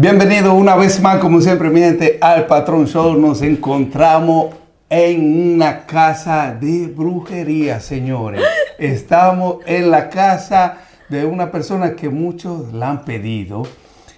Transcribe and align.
Bienvenido 0.00 0.54
una 0.54 0.76
vez 0.76 1.00
más, 1.00 1.18
como 1.18 1.40
siempre, 1.40 1.70
mi 1.70 1.80
gente, 1.80 2.18
al 2.20 2.46
Patrón 2.46 2.86
Show. 2.86 3.18
Nos 3.18 3.42
encontramos 3.42 4.54
en 4.88 5.54
una 5.54 5.86
casa 5.86 6.54
de 6.54 6.86
brujería, 6.86 7.80
señores. 7.80 8.40
Estamos 8.78 9.56
en 9.66 9.90
la 9.90 10.08
casa 10.08 10.82
de 11.08 11.24
una 11.24 11.50
persona 11.50 11.96
que 11.96 12.10
muchos 12.10 12.72
la 12.72 12.90
han 12.90 13.04
pedido. 13.04 13.64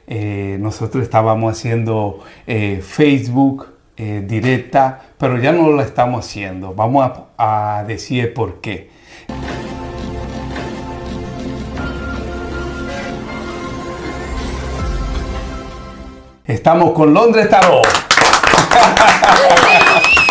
Eh, 0.06 0.58
nosotros 0.60 1.02
estábamos 1.02 1.56
haciendo 1.56 2.18
eh, 2.46 2.82
Facebook 2.86 3.68
eh, 3.96 4.22
directa, 4.28 5.00
pero 5.16 5.38
ya 5.38 5.50
no 5.50 5.70
lo 5.70 5.80
estamos 5.80 6.26
haciendo. 6.26 6.74
Vamos 6.74 7.10
a, 7.38 7.78
a 7.78 7.84
decir 7.84 8.34
por 8.34 8.60
qué. 8.60 8.90
Estamos 16.50 16.90
con 16.94 17.14
Londres 17.14 17.48
Tarot. 17.48 17.86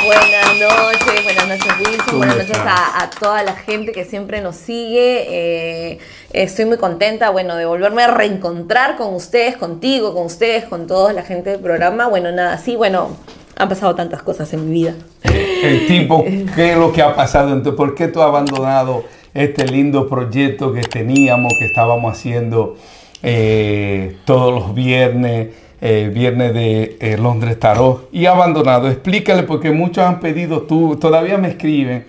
Buenas 0.05 0.59
noches, 0.59 1.23
buenas 1.23 1.47
noches 1.47 1.73
Wilson, 1.79 2.17
buenas 2.17 2.35
noches 2.35 2.57
a, 2.57 3.03
a, 3.03 3.09
toda 3.09 3.41
la 3.43 3.53
gente 3.53 3.93
que 3.93 4.03
siempre 4.03 4.41
nos 4.41 4.57
sigue. 4.57 5.27
Eh, 5.29 5.99
estoy 6.33 6.65
muy 6.65 6.75
contenta, 6.75 7.29
bueno, 7.29 7.55
de 7.55 7.65
volverme 7.65 8.03
a 8.03 8.07
reencontrar 8.07 8.97
con 8.97 9.15
ustedes, 9.15 9.55
contigo, 9.55 10.13
con 10.13 10.25
ustedes, 10.25 10.65
con 10.65 10.87
toda 10.87 11.13
la 11.13 11.23
gente 11.23 11.51
del 11.51 11.61
programa. 11.61 12.07
Bueno, 12.07 12.33
nada, 12.33 12.57
sí, 12.57 12.75
bueno, 12.75 13.15
han 13.55 13.69
pasado 13.69 13.95
tantas 13.95 14.21
cosas 14.21 14.51
en 14.51 14.67
mi 14.67 14.73
vida. 14.73 14.95
El 15.23 15.87
tipo, 15.87 16.25
¿qué 16.55 16.73
es 16.73 16.77
lo 16.77 16.91
que 16.91 17.01
ha 17.01 17.15
pasado? 17.15 17.53
Entonces, 17.53 17.77
¿por 17.77 17.95
qué 17.95 18.09
tú 18.09 18.21
has 18.21 18.27
abandonado 18.27 19.05
este 19.33 19.65
lindo 19.65 20.09
proyecto 20.09 20.73
que 20.73 20.81
teníamos, 20.81 21.53
que 21.57 21.67
estábamos 21.67 22.11
haciendo 22.11 22.75
eh, 23.23 24.17
todos 24.25 24.53
los 24.53 24.75
viernes? 24.75 25.68
Eh, 25.81 26.11
viernes 26.13 26.53
de 26.53 26.97
eh, 26.99 27.17
Londres 27.17 27.59
Tarot 27.59 28.09
y 28.11 28.25
abandonado. 28.25 28.89
Explícale 28.89 29.43
porque 29.43 29.71
muchos 29.71 30.03
han 30.03 30.19
pedido, 30.19 30.63
tú 30.63 30.97
todavía 30.97 31.37
me 31.37 31.49
escriben, 31.49 32.05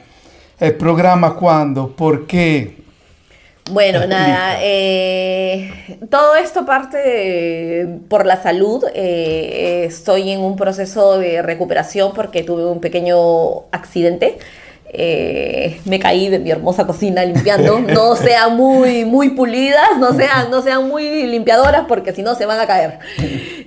el 0.59 0.75
programa 0.75 1.35
cuándo, 1.35 1.89
por 1.89 2.27
qué. 2.27 2.81
Bueno, 3.71 4.05
nada, 4.07 4.57
eh, 4.62 5.71
todo 6.11 6.35
esto 6.35 6.67
parte 6.67 6.97
de, 6.99 7.99
por 8.09 8.27
la 8.27 8.43
salud. 8.43 8.85
Eh, 8.95 9.84
estoy 9.87 10.31
en 10.31 10.41
un 10.41 10.57
proceso 10.57 11.19
de 11.19 11.41
recuperación 11.41 12.12
porque 12.12 12.43
tuve 12.43 12.65
un 12.65 12.81
pequeño 12.81 13.69
accidente. 13.71 14.39
Eh, 14.93 15.81
me 15.84 16.01
caí 16.01 16.29
de 16.29 16.41
mi 16.41 16.51
hermosa 16.51 16.84
cocina 16.84 17.25
limpiando. 17.25 17.79
No 17.87 18.17
sean 18.17 18.57
muy, 18.57 19.05
muy 19.05 19.31
pulidas, 19.31 19.99
no 19.99 20.15
sean, 20.15 20.51
no 20.51 20.62
sean 20.62 20.89
muy 20.89 21.27
limpiadoras 21.27 21.84
porque 21.87 22.12
si 22.12 22.23
no 22.23 22.34
se 22.34 22.47
van 22.47 22.59
a 22.59 22.67
caer. 22.67 22.99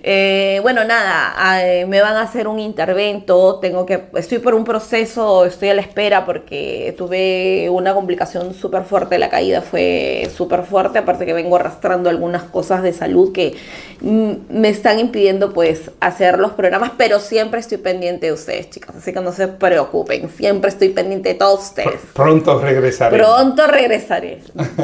Eh, 0.06 0.60
bueno, 0.62 0.84
nada, 0.84 1.64
eh, 1.66 1.86
me 1.86 2.02
van 2.02 2.18
a 2.18 2.24
hacer 2.24 2.50
un 2.50 2.60
intervento. 2.60 3.60
Tengo 3.60 3.86
que, 3.86 4.04
estoy 4.16 4.40
por 4.40 4.54
un 4.54 4.66
proceso, 4.66 5.46
estoy 5.46 5.70
a 5.70 5.74
la 5.74 5.82
espera 5.82 6.26
porque 6.26 6.94
tuve 6.98 7.70
una 7.70 7.94
complicación 7.94 8.54
súper 8.54 8.84
fuerte. 8.84 9.18
La 9.18 9.30
caída 9.30 9.62
fue 9.62 10.30
súper 10.36 10.64
fuerte, 10.64 11.00
aparte 11.00 11.26
que 11.26 11.32
vengo 11.32 11.56
arrastrando 11.56 12.10
algunas 12.10 12.44
cosas 12.44 12.84
de 12.84 12.92
salud 12.92 13.32
que 13.32 13.56
mm, 14.02 14.32
me 14.50 14.68
están 14.68 15.00
impidiendo 15.00 15.54
pues 15.54 15.92
hacer 16.02 16.38
los 16.38 16.52
programas, 16.52 16.92
pero 16.98 17.22
siempre 17.22 17.62
estoy 17.62 17.78
pendiente 17.78 18.26
de 18.26 18.34
ustedes, 18.34 18.70
chicas. 18.72 18.98
Así 18.98 19.14
que 19.14 19.22
no 19.22 19.32
se 19.32 19.48
preocupen, 19.48 20.30
siempre 20.30 20.70
estoy 20.70 20.90
pendiente 20.90 21.30
de 21.30 21.36
todos 21.36 21.64
ustedes. 21.64 22.02
Pronto 22.14 22.60
regresaré. 22.60 23.18
Pronto 23.18 23.68
regresaré. 23.68 24.42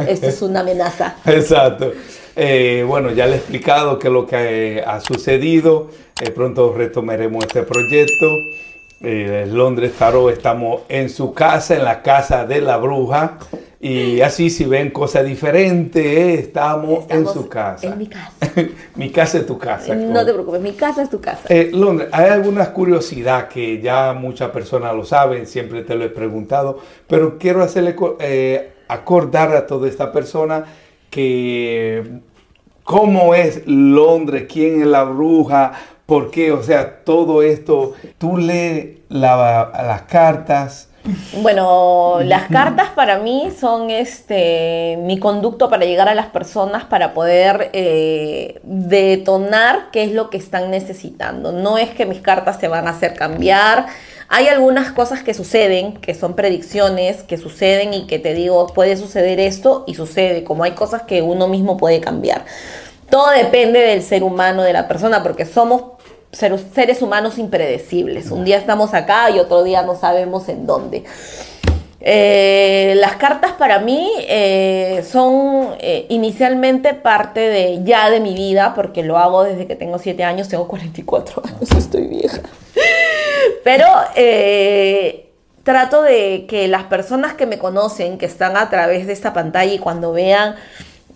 Esto 0.07 0.27
es 0.27 0.41
una 0.41 0.61
amenaza. 0.61 1.17
Exacto. 1.25 1.91
Eh, 2.41 2.85
bueno, 2.87 3.11
ya 3.11 3.25
le 3.25 3.33
he 3.33 3.37
explicado 3.37 3.99
qué 3.99 4.07
es 4.07 4.13
lo 4.13 4.25
que 4.25 4.77
eh, 4.77 4.83
ha 4.85 5.01
sucedido. 5.01 5.89
Eh, 6.21 6.31
pronto 6.31 6.73
retomaremos 6.73 7.43
este 7.45 7.63
proyecto. 7.63 8.27
Eh, 9.01 9.45
Londres 9.51 9.93
Tarot, 9.99 10.31
estamos 10.31 10.81
en 10.87 11.09
su 11.09 11.33
casa, 11.33 11.75
en 11.75 11.83
la 11.83 12.01
casa 12.01 12.45
de 12.45 12.61
la 12.61 12.77
bruja. 12.77 13.37
Y 13.81 14.19
así 14.21 14.49
si 14.49 14.65
ven 14.65 14.89
cosas 14.91 15.25
diferentes, 15.25 16.39
estamos, 16.39 17.01
Estamos 17.01 17.27
en 17.35 17.41
su 17.41 17.49
casa. 17.49 17.87
en 17.87 17.97
mi 17.97 18.07
casa. 18.07 18.31
mi 18.95 19.09
casa 19.09 19.37
es 19.39 19.45
tu 19.45 19.57
casa. 19.57 19.95
No 19.95 20.25
te 20.25 20.31
preocupes, 20.33 20.61
mi 20.61 20.73
casa 20.73 21.01
es 21.01 21.09
tu 21.09 21.19
casa. 21.21 21.41
Eh, 21.49 21.71
Londres, 21.73 22.09
hay 22.11 22.29
alguna 22.29 22.71
curiosidad 22.73 23.47
que 23.49 23.81
ya 23.81 24.13
muchas 24.13 24.49
personas 24.51 24.93
lo 24.95 25.03
saben, 25.05 25.45
siempre 25.47 25.83
te 25.83 25.95
lo 25.95 26.03
he 26.05 26.09
preguntado, 26.09 26.79
pero 27.07 27.37
quiero 27.37 27.63
hacerle 27.63 27.95
co- 27.95 28.17
eh, 28.19 28.71
acordar 28.89 29.55
a 29.55 29.65
toda 29.65 29.87
esta 29.89 30.11
persona 30.11 30.65
que 31.09 32.03
cómo 32.89 33.35
es 33.35 33.61
Londres, 33.67 34.47
quién 34.51 34.81
es 34.81 34.87
la 34.87 35.03
bruja, 35.03 35.73
por 36.07 36.31
qué, 36.31 36.51
o 36.51 36.63
sea, 36.63 37.03
todo 37.03 37.43
esto, 37.43 37.93
tú 38.17 38.35
lees 38.37 38.97
la- 39.09 39.71
las 39.85 40.01
cartas, 40.03 40.87
Bueno, 41.41 42.17
las 42.23 42.49
cartas 42.49 42.89
para 42.89 43.19
mí 43.19 43.51
son 43.57 43.89
este 43.89 44.97
mi 45.01 45.17
conducto 45.17 45.69
para 45.69 45.85
llegar 45.85 46.09
a 46.09 46.13
las 46.15 46.27
personas 46.27 46.83
para 46.83 47.13
poder 47.13 47.69
eh, 47.73 48.59
detonar 48.63 49.91
qué 49.91 50.03
es 50.03 50.11
lo 50.11 50.29
que 50.29 50.37
están 50.37 50.69
necesitando. 50.71 51.51
No 51.51 51.77
es 51.77 51.89
que 51.91 52.05
mis 52.05 52.19
cartas 52.21 52.59
te 52.59 52.67
van 52.67 52.87
a 52.87 52.91
hacer 52.91 53.13
cambiar. 53.15 53.85
Hay 54.31 54.47
algunas 54.47 54.91
cosas 54.91 55.23
que 55.23 55.33
suceden, 55.33 55.93
que 55.97 56.13
son 56.13 56.35
predicciones, 56.35 57.23
que 57.23 57.37
suceden 57.37 57.95
y 57.95 58.05
que 58.05 58.19
te 58.19 58.35
digo, 58.35 58.67
puede 58.67 58.95
suceder 58.95 59.39
esto 59.39 59.83
y 59.87 59.95
sucede, 59.95 60.43
como 60.43 60.63
hay 60.63 60.71
cosas 60.73 61.01
que 61.01 61.23
uno 61.23 61.47
mismo 61.47 61.77
puede 61.77 61.99
cambiar. 61.99 62.45
Todo 63.09 63.31
depende 63.31 63.79
del 63.79 64.03
ser 64.03 64.23
humano, 64.23 64.61
de 64.61 64.71
la 64.71 64.87
persona, 64.87 65.23
porque 65.23 65.45
somos 65.47 65.81
ser- 66.31 66.59
seres 66.75 67.01
humanos 67.01 67.39
impredecibles. 67.39 68.29
Un 68.29 68.45
día 68.45 68.57
estamos 68.59 68.93
acá 68.93 69.31
y 69.31 69.39
otro 69.39 69.63
día 69.63 69.81
no 69.81 69.95
sabemos 69.95 70.47
en 70.47 70.67
dónde. 70.67 71.05
Eh, 72.01 72.93
las 72.97 73.15
cartas 73.15 73.53
para 73.53 73.79
mí 73.79 74.09
eh, 74.19 75.03
son 75.11 75.75
eh, 75.79 76.05
inicialmente 76.09 76.93
parte 76.93 77.41
de 77.41 77.81
ya 77.83 78.09
de 78.09 78.19
mi 78.19 78.35
vida, 78.35 78.73
porque 78.75 79.03
lo 79.03 79.17
hago 79.17 79.43
desde 79.43 79.67
que 79.67 79.75
tengo 79.75 79.97
7 79.97 80.23
años, 80.23 80.47
tengo 80.47 80.67
44 80.67 81.41
años, 81.45 81.71
estoy 81.77 82.07
vieja. 82.07 82.41
Pero 83.63 83.85
eh, 84.15 85.31
trato 85.63 86.01
de 86.01 86.45
que 86.47 86.67
las 86.67 86.83
personas 86.83 87.33
que 87.33 87.45
me 87.45 87.59
conocen, 87.59 88.17
que 88.17 88.25
están 88.25 88.57
a 88.57 88.69
través 88.69 89.07
de 89.07 89.13
esta 89.13 89.33
pantalla 89.33 89.73
y 89.73 89.79
cuando 89.79 90.11
vean 90.13 90.55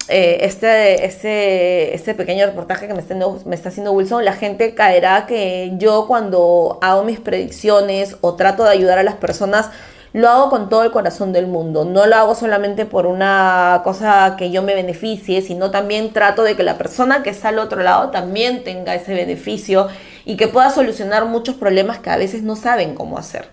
eh, 0.09 0.39
este, 0.41 1.05
este, 1.05 1.95
este 1.95 2.13
pequeño 2.13 2.45
reportaje 2.45 2.87
que 2.87 2.93
me 2.93 2.99
está, 2.99 3.15
me 3.45 3.55
está 3.55 3.69
haciendo 3.69 3.93
Wilson, 3.93 4.25
la 4.25 4.33
gente 4.33 4.75
caerá 4.75 5.25
que 5.25 5.71
yo 5.77 6.07
cuando 6.07 6.77
hago 6.81 7.03
mis 7.03 7.19
predicciones 7.19 8.17
o 8.21 8.35
trato 8.35 8.63
de 8.63 8.71
ayudar 8.71 8.99
a 8.99 9.03
las 9.03 9.15
personas, 9.15 9.69
lo 10.11 10.29
hago 10.29 10.49
con 10.49 10.69
todo 10.69 10.83
el 10.83 10.91
corazón 10.91 11.33
del 11.33 11.47
mundo. 11.47 11.85
No 11.85 12.05
lo 12.05 12.15
hago 12.15 12.35
solamente 12.35 12.85
por 12.85 13.07
una 13.07 13.81
cosa 13.83 14.35
que 14.37 14.51
yo 14.51 14.61
me 14.61 14.75
beneficie, 14.75 15.41
sino 15.41 15.71
también 15.71 16.13
trato 16.13 16.43
de 16.43 16.55
que 16.55 16.63
la 16.63 16.77
persona 16.77 17.23
que 17.23 17.31
está 17.31 17.49
al 17.49 17.59
otro 17.59 17.81
lado 17.81 18.11
también 18.11 18.63
tenga 18.63 18.93
ese 18.93 19.13
beneficio 19.13 19.87
y 20.25 20.38
que 20.38 20.47
pueda 20.47 20.69
solucionar 20.69 21.25
muchos 21.25 21.56
problemas 21.56 22.00
que 22.00 22.09
a 22.09 22.17
veces 22.17 22.44
no 22.44 22.56
saben 22.56 22.95
cómo 22.95 23.17
hacer. 23.17 23.50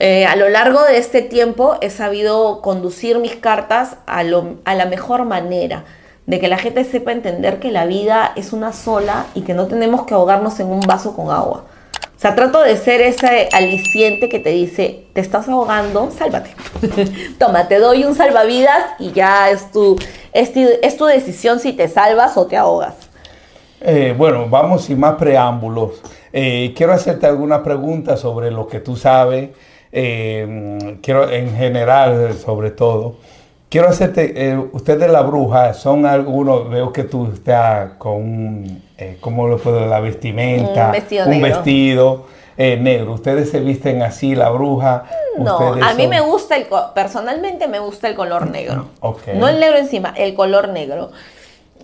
Eh, 0.00 0.26
a 0.26 0.34
lo 0.36 0.48
largo 0.48 0.82
de 0.82 0.98
este 0.98 1.22
tiempo 1.22 1.76
he 1.80 1.90
sabido 1.90 2.60
conducir 2.62 3.18
mis 3.18 3.36
cartas 3.36 3.96
a, 4.06 4.22
lo- 4.24 4.56
a 4.64 4.74
la 4.74 4.86
mejor 4.86 5.24
manera, 5.24 5.84
de 6.26 6.40
que 6.40 6.48
la 6.48 6.56
gente 6.58 6.84
sepa 6.84 7.12
entender 7.12 7.60
que 7.60 7.70
la 7.70 7.84
vida 7.86 8.32
es 8.34 8.52
una 8.52 8.72
sola 8.72 9.26
y 9.34 9.42
que 9.42 9.52
no 9.54 9.66
tenemos 9.66 10.04
que 10.06 10.14
ahogarnos 10.14 10.58
en 10.58 10.68
un 10.68 10.80
vaso 10.80 11.14
con 11.14 11.30
agua. 11.30 11.64
O 12.16 12.20
sea, 12.24 12.34
trato 12.34 12.62
de 12.62 12.76
ser 12.78 13.02
ese 13.02 13.50
aliciente 13.52 14.30
que 14.30 14.38
te 14.38 14.48
dice, 14.50 15.04
te 15.12 15.20
estás 15.20 15.48
ahogando, 15.48 16.10
sálvate. 16.16 16.54
Toma, 17.38 17.68
te 17.68 17.78
doy 17.78 18.04
un 18.04 18.14
salvavidas 18.14 18.82
y 18.98 19.12
ya 19.12 19.50
es 19.50 19.70
tu, 19.70 19.96
es 20.32 20.54
tu, 20.54 20.60
es 20.82 20.96
tu 20.96 21.04
decisión 21.04 21.60
si 21.60 21.74
te 21.74 21.86
salvas 21.88 22.38
o 22.38 22.46
te 22.46 22.56
ahogas. 22.56 22.94
Eh, 23.86 24.14
bueno, 24.16 24.46
vamos 24.48 24.84
sin 24.84 24.98
más 24.98 25.14
preámbulos. 25.16 26.00
Eh, 26.32 26.72
quiero 26.76 26.92
hacerte 26.94 27.26
algunas 27.26 27.60
preguntas 27.60 28.18
sobre 28.20 28.50
lo 28.50 28.66
que 28.66 28.80
tú 28.80 28.96
sabes, 28.96 29.50
eh, 29.92 30.98
quiero 31.02 31.30
en 31.30 31.54
general 31.54 32.34
sobre 32.34 32.70
todo. 32.70 33.16
Quiero 33.68 33.88
hacerte, 33.88 34.32
eh, 34.50 34.56
ustedes 34.72 35.10
la 35.10 35.22
bruja, 35.22 35.74
son 35.74 36.06
algunos, 36.06 36.70
veo 36.70 36.92
que 36.92 37.04
tú 37.04 37.30
estás 37.34 37.92
con, 37.98 38.12
un, 38.14 38.82
eh, 38.96 39.18
¿cómo 39.20 39.48
lo 39.48 39.58
puedo? 39.58 39.84
La 39.86 40.00
vestimenta, 40.00 40.86
Un 40.86 40.92
vestido 40.92 41.24
un 41.24 41.30
negro. 41.32 41.48
vestido 41.48 42.26
eh, 42.56 42.76
negro. 42.80 43.12
Ustedes 43.14 43.50
se 43.50 43.58
visten 43.58 44.02
así, 44.02 44.36
la 44.36 44.48
bruja. 44.50 45.04
No, 45.38 45.58
ustedes 45.58 45.84
a 45.84 45.94
mí 45.94 46.02
son- 46.02 46.10
me 46.10 46.20
gusta, 46.20 46.56
el 46.56 46.66
personalmente 46.94 47.66
me 47.66 47.80
gusta 47.80 48.08
el 48.08 48.14
color 48.14 48.48
negro. 48.48 48.86
Ok. 49.00 49.22
No 49.34 49.48
el 49.48 49.58
negro 49.58 49.76
encima, 49.76 50.14
el 50.16 50.34
color 50.34 50.68
negro. 50.68 51.10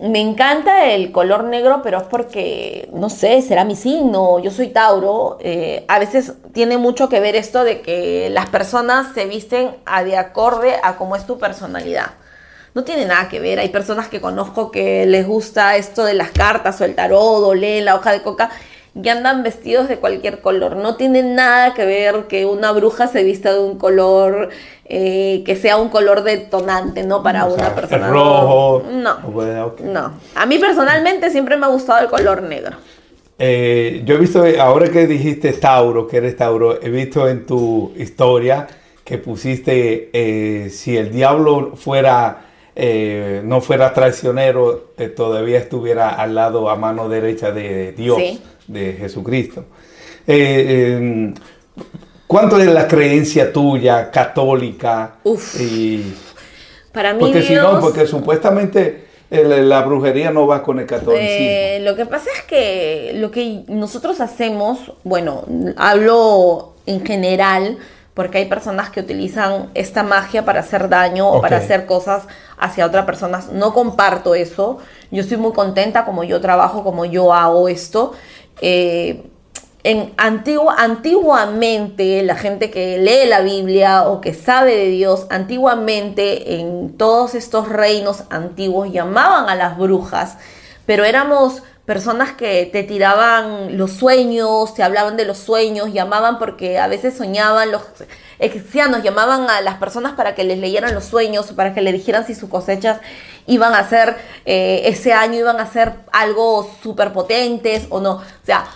Me 0.01 0.19
encanta 0.19 0.87
el 0.87 1.13
color 1.13 1.45
negro, 1.45 1.81
pero 1.83 1.99
es 1.99 2.05
porque, 2.05 2.89
no 2.95 3.11
sé, 3.11 3.43
será 3.43 3.65
mi 3.65 3.77
signo, 3.77 4.39
yo 4.39 4.51
soy 4.51 4.69
Tauro. 4.69 5.37
eh, 5.41 5.85
a 5.89 5.99
veces 5.99 6.33
tiene 6.55 6.79
mucho 6.79 7.11
que 7.11 7.21
ver 7.21 7.37
esto 7.37 7.65
de 7.65 7.83
que 7.83 8.31
las 8.31 8.49
personas 8.49 9.13
se 9.13 9.27
visten 9.27 9.77
a 9.85 10.03
de 10.03 10.17
acorde 10.17 10.77
a 10.83 10.97
cómo 10.97 11.17
es 11.17 11.27
tu 11.27 11.39
personalidad. 11.39 12.13
No 12.75 12.85
tiene 12.85 13.05
nada 13.05 13.29
que 13.29 13.41
ver. 13.41 13.59
Hay 13.59 13.69
personas 13.69 14.09
que 14.09 14.21
conozco 14.23 14.71
que 14.71 15.05
les 15.05 15.27
gusta 15.27 15.77
esto 15.77 16.05
de 16.05 16.15
las 16.15 16.31
cartas 16.31 16.81
o 16.81 16.85
el 16.85 16.95
tarot 16.95 17.45
o 17.45 17.55
la 17.55 17.95
hoja 17.95 18.13
de 18.13 18.23
coca 18.23 18.51
y 18.95 19.09
andan 19.09 19.43
vestidos 19.43 19.89
de 19.89 19.99
cualquier 19.99 20.41
color. 20.41 20.77
No 20.77 20.97
tiene 20.97 21.23
nada 21.23 21.75
que 21.75 21.85
ver 21.85 22.27
que 22.27 22.47
una 22.47 22.73
bruja 22.73 23.07
se 23.07 23.23
vista 23.23 23.53
de 23.53 23.61
un 23.61 23.79
color 23.79 24.51
eh, 24.93 25.45
que 25.47 25.55
sea 25.55 25.77
un 25.77 25.89
color 25.89 26.25
detonante, 26.25 27.05
¿no? 27.05 27.23
Para 27.23 27.45
una 27.45 27.73
persona. 27.77 28.09
rojo. 28.09 28.83
No. 28.91 29.21
No. 29.85 30.15
A 30.35 30.47
mí 30.47 30.59
personalmente 30.59 31.31
siempre 31.31 31.57
me 31.57 31.67
ha 31.67 31.69
gustado 31.69 32.01
el 32.01 32.11
color 32.11 32.43
negro. 32.43 32.77
Eh, 33.39 34.03
yo 34.05 34.17
he 34.17 34.19
visto, 34.19 34.43
ahora 34.59 34.89
que 34.91 35.07
dijiste 35.07 35.53
Tauro, 35.53 36.09
que 36.09 36.17
eres 36.17 36.37
Tauro, 36.37 36.83
he 36.83 36.91
visto 36.91 37.29
en 37.29 37.47
tu 37.47 37.93
historia 37.97 38.67
que 39.05 39.19
pusiste, 39.19 40.11
eh, 40.13 40.71
si 40.71 40.97
el 40.97 41.13
diablo 41.13 41.77
fuera, 41.77 42.47
no 43.45 43.61
fuera 43.61 43.95
traicionero, 43.95 44.91
todavía 45.15 45.59
estuviera 45.59 46.11
al 46.11 46.35
lado, 46.35 46.69
a 46.69 46.75
mano 46.75 47.09
derecha 47.09 47.53
de 47.53 47.93
Dios, 47.93 48.21
de 48.67 48.95
Jesucristo. 48.95 49.67
¿Cuánto 52.31 52.61
es 52.61 52.69
la 52.69 52.87
creencia 52.87 53.53
tuya 53.53 54.09
católica? 54.09 55.17
Uf. 55.25 55.57
Para 56.93 57.13
mí 57.13 57.19
porque 57.19 57.43
si 57.43 57.57
no, 57.57 57.81
porque 57.81 58.07
supuestamente 58.07 59.09
la 59.31 59.83
brujería 59.83 60.31
no 60.31 60.47
va 60.47 60.63
con 60.63 60.79
el 60.79 60.87
catolicismo. 60.87 61.27
Eh, 61.29 61.81
lo 61.83 61.97
que 61.97 62.07
pasa 62.07 62.31
es 62.37 62.43
que 62.45 63.15
lo 63.17 63.33
que 63.33 63.65
nosotros 63.67 64.21
hacemos, 64.21 64.93
bueno, 65.03 65.45
hablo 65.77 66.75
en 66.87 67.05
general, 67.05 67.79
porque 68.15 68.39
hay 68.39 68.47
personas 68.47 68.91
que 68.91 69.01
utilizan 69.01 69.71
esta 69.75 70.05
magia 70.05 70.45
para 70.45 70.61
hacer 70.61 70.89
daño 70.89 71.29
o 71.29 71.41
para 71.41 71.57
hacer 71.57 71.85
cosas 71.85 72.29
hacia 72.57 72.87
otras 72.87 73.07
personas. 73.07 73.51
No 73.51 73.75
comparto 73.75 74.37
eso. 74.37 74.79
Yo 75.11 75.23
estoy 75.23 75.37
muy 75.37 75.53
contenta 75.53 76.05
como 76.05 76.23
yo 76.23 76.41
trabajo, 76.41 76.85
como 76.85 77.05
yo 77.07 77.35
hago 77.35 77.69
esto. 77.69 78.13
Eh, 78.61 79.21
en 79.83 80.13
antiguamente 80.17 82.23
la 82.23 82.37
gente 82.37 82.71
que 82.71 82.99
lee 82.99 83.29
la 83.29 83.41
Biblia 83.41 84.09
o 84.09 84.21
que 84.21 84.35
sabe 84.35 84.77
de 84.77 84.89
Dios, 84.89 85.27
antiguamente 85.31 86.57
en 86.57 86.97
todos 86.99 87.35
estos 87.35 87.69
reinos 87.69 88.25
antiguos 88.31 88.93
llamaban 88.93 89.49
a 89.49 89.55
las 89.55 89.79
brujas, 89.79 90.37
pero 90.85 91.05
éramos 91.05 91.63
personas 91.87 92.33
que 92.33 92.67
te 92.67 92.85
tiraban 92.85 93.77
los 93.77 93.93
sueños, 93.93 94.75
te 94.75 94.83
hablaban 94.83 95.17
de 95.17 95.25
los 95.25 95.39
sueños, 95.39 95.93
llamaban 95.93 96.39
porque 96.39 96.79
a 96.79 96.87
veces 96.87 97.17
soñaban, 97.17 97.73
los 97.73 97.83
egipcianos 98.39 99.03
llamaban 99.03 99.51
a 99.51 99.61
las 99.61 99.77
personas 99.77 100.13
para 100.13 100.35
que 100.35 100.45
les 100.45 100.59
leyeran 100.59 100.95
los 100.95 101.05
sueños, 101.05 101.53
para 101.53 101.75
que 101.75 101.81
le 101.81 101.93
dijeran 101.93 102.27
si 102.27 102.35
sus 102.35 102.49
cosechas 102.49 103.01
iban 103.47 103.75
a 103.75 103.89
ser, 103.89 104.17
eh, 104.45 104.83
ese 104.85 105.13
año 105.13 105.41
iban 105.41 105.59
a 105.59 105.67
ser 105.67 105.95
algo 106.13 106.71
súper 106.81 107.13
potentes 107.13 107.87
o 107.91 108.01
no. 108.01 108.13
O 108.13 108.45
sea, 108.45 108.67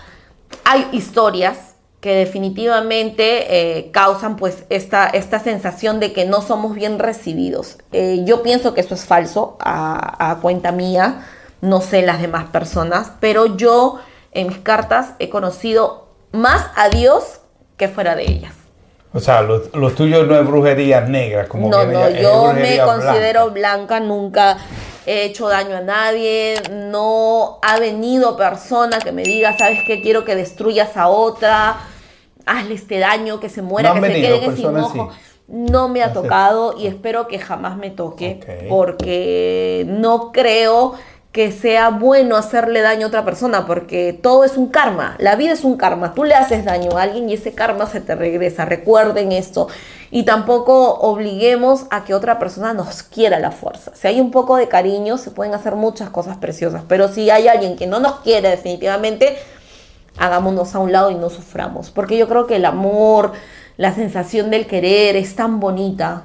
hay 0.65 0.89
historias 0.93 1.75
que 2.05 2.15
definitivamente 2.15 3.79
eh, 3.79 3.91
causan 3.91 4.37
pues 4.37 4.65
esta, 4.69 5.07
esta 5.07 5.41
sensación 5.41 6.01
de 6.01 6.13
que 6.13 6.27
no 6.27 6.43
somos 6.43 6.75
bien 6.75 6.99
recibidos. 6.99 7.79
Eh, 7.93 8.25
yo 8.27 8.43
pienso 8.43 8.75
que 8.75 8.83
eso 8.83 8.95
es 8.95 9.07
falso 9.07 9.57
a, 9.59 10.39
cuenta 10.43 10.71
mía, 10.71 11.27
no 11.63 11.81
sé 11.81 12.03
las 12.03 12.21
demás 12.21 12.45
personas, 12.51 13.13
pero 13.21 13.57
yo 13.57 14.01
en 14.33 14.49
mis 14.49 14.59
cartas 14.59 15.15
he 15.19 15.31
conocido 15.31 16.09
más 16.31 16.67
a 16.77 16.91
Dios 16.91 17.41
que 17.79 17.89
fuera 17.89 18.15
de 18.15 18.25
ellas. 18.25 18.53
O 19.15 19.21
sea, 19.21 19.41
los 19.41 19.75
lo 19.75 19.91
tuyos 19.93 20.27
no 20.27 20.39
es 20.39 20.47
brujería 20.47 21.01
negra, 21.01 21.47
como 21.47 21.71
No, 21.71 21.87
no, 21.87 22.11
yo 22.11 22.53
me 22.53 22.81
considero 22.81 23.51
blanca, 23.51 24.01
nunca 24.01 24.59
he 25.07 25.25
hecho 25.25 25.49
daño 25.49 25.77
a 25.77 25.81
nadie, 25.81 26.55
no 26.71 27.59
ha 27.63 27.79
venido 27.79 28.37
persona 28.37 28.99
que 28.99 29.13
me 29.13 29.23
diga, 29.23 29.57
¿sabes 29.57 29.81
qué? 29.87 30.01
Quiero 30.01 30.25
que 30.25 30.35
destruyas 30.35 30.97
a 30.97 31.09
otra, 31.09 31.77
hazle 32.47 32.75
este 32.75 32.99
daño, 32.99 33.41
que 33.41 33.49
se 33.49 33.63
muera, 33.63 33.95
que 33.95 34.01
se 34.01 34.13
quede 34.13 34.57
sin 34.57 34.77
ojo. 34.77 35.11
No 35.47 35.89
me 35.89 36.03
ha 36.03 36.13
tocado 36.15 36.75
y 36.79 36.87
espero 36.87 37.29
que 37.29 37.39
jamás 37.39 37.77
me 37.77 37.91
toque, 37.91 38.41
porque 38.69 39.85
no 39.87 40.33
creo 40.33 40.95
que 41.33 41.51
sea 41.51 41.91
bueno 41.91 42.37
hacerle 42.37 42.81
daño 42.81 43.07
a 43.07 43.09
otra 43.09 43.25
persona, 43.25 43.67
porque 43.67 44.13
todo 44.13 44.45
es 44.45 44.57
un 44.57 44.69
karma, 44.69 45.17
la 45.19 45.35
vida 45.35 45.53
es 45.53 45.65
un 45.65 45.77
karma, 45.77 46.15
tú 46.15 46.23
le 46.23 46.35
haces 46.35 46.65
daño 46.65 46.97
a 46.97 47.03
alguien 47.03 47.29
y 47.29 47.35
ese 47.35 47.53
karma 47.53 47.87
se 47.87 48.01
te 48.01 48.15
regresa, 48.15 48.65
recuerden 48.65 49.33
esto, 49.33 49.67
y 50.15 50.23
tampoco 50.23 50.95
obliguemos 51.01 51.87
a 51.91 52.05
que 52.05 52.15
otra 52.15 52.39
persona 52.39 52.73
nos 52.73 53.03
quiera 53.03 53.41
la 53.41 53.51
fuerza, 53.51 53.91
si 53.97 54.07
hay 54.07 54.21
un 54.21 54.31
poco 54.31 54.55
de 54.55 54.69
cariño 54.69 55.19
se 55.19 55.33
pueden 55.33 55.55
hacer 55.55 55.75
muchas 55.75 56.09
cosas 56.09 56.37
preciosas, 56.37 56.85
pero 56.87 57.09
si 57.09 57.31
hay 57.31 57.49
alguien 57.49 57.75
que 57.75 57.89
no 57.89 57.99
nos 57.99 58.21
quiere 58.21 58.49
definitivamente, 58.51 59.37
hagámonos 60.17 60.73
a 60.77 60.79
un 60.79 60.93
lado 60.93 61.11
y 61.11 61.17
no 61.17 61.31
suframos, 61.31 61.91
porque 61.91 62.17
yo 62.17 62.29
creo 62.29 62.47
que 62.47 62.55
el 62.57 62.65
amor, 62.65 63.33
la 63.77 63.93
sensación 63.93 64.53
del 64.53 64.69
querer 64.69 65.17
es 65.17 65.35
tan 65.35 65.59
bonita, 65.59 66.23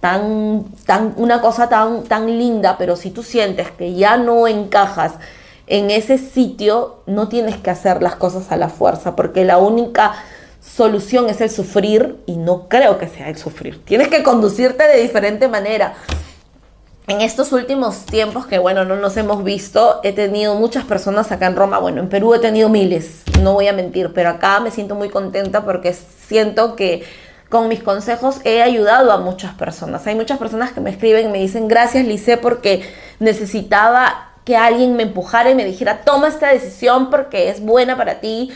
tan, 0.00 0.66
tan, 0.84 1.14
una 1.16 1.40
cosa 1.40 1.70
tan, 1.70 2.02
tan 2.02 2.26
linda, 2.26 2.76
pero 2.76 2.96
si 2.96 3.10
tú 3.10 3.22
sientes 3.22 3.70
que 3.70 3.94
ya 3.94 4.18
no 4.18 4.46
encajas 4.46 5.14
en 5.66 5.90
ese 5.90 6.18
sitio, 6.18 6.96
no 7.06 7.28
tienes 7.28 7.56
que 7.56 7.70
hacer 7.70 8.02
las 8.02 8.14
cosas 8.14 8.52
a 8.52 8.58
la 8.58 8.68
fuerza, 8.68 9.16
porque 9.16 9.46
la 9.46 9.56
única 9.56 10.12
solución 10.74 11.28
es 11.28 11.40
el 11.40 11.50
sufrir 11.50 12.16
y 12.26 12.36
no 12.36 12.68
creo 12.68 12.98
que 12.98 13.08
sea 13.08 13.28
el 13.28 13.36
sufrir. 13.36 13.84
Tienes 13.84 14.08
que 14.08 14.22
conducirte 14.22 14.86
de 14.86 15.00
diferente 15.00 15.48
manera. 15.48 15.94
En 17.08 17.20
estos 17.20 17.52
últimos 17.52 18.06
tiempos 18.06 18.46
que, 18.46 18.58
bueno, 18.58 18.84
no 18.84 18.96
nos 18.96 19.16
hemos 19.16 19.44
visto, 19.44 20.00
he 20.02 20.12
tenido 20.12 20.54
muchas 20.54 20.84
personas 20.84 21.30
acá 21.32 21.46
en 21.46 21.56
Roma. 21.56 21.78
Bueno, 21.78 22.00
en 22.00 22.08
Perú 22.08 22.32
he 22.32 22.38
tenido 22.38 22.68
miles, 22.68 23.22
no 23.40 23.54
voy 23.54 23.66
a 23.68 23.72
mentir, 23.72 24.12
pero 24.14 24.30
acá 24.30 24.60
me 24.60 24.70
siento 24.70 24.94
muy 24.94 25.10
contenta 25.10 25.64
porque 25.64 25.92
siento 25.92 26.76
que 26.76 27.02
con 27.48 27.68
mis 27.68 27.82
consejos 27.82 28.36
he 28.44 28.62
ayudado 28.62 29.12
a 29.12 29.18
muchas 29.18 29.52
personas. 29.54 30.06
Hay 30.06 30.14
muchas 30.14 30.38
personas 30.38 30.72
que 30.72 30.80
me 30.80 30.90
escriben 30.90 31.26
y 31.26 31.32
me 31.32 31.38
dicen, 31.38 31.68
gracias 31.68 32.06
Lice 32.06 32.38
porque 32.38 32.88
necesitaba 33.18 34.30
que 34.44 34.56
alguien 34.56 34.96
me 34.96 35.02
empujara 35.02 35.50
y 35.50 35.54
me 35.54 35.64
dijera, 35.64 36.00
toma 36.02 36.28
esta 36.28 36.48
decisión 36.48 37.10
porque 37.10 37.50
es 37.50 37.60
buena 37.60 37.96
para 37.96 38.20
ti. 38.20 38.50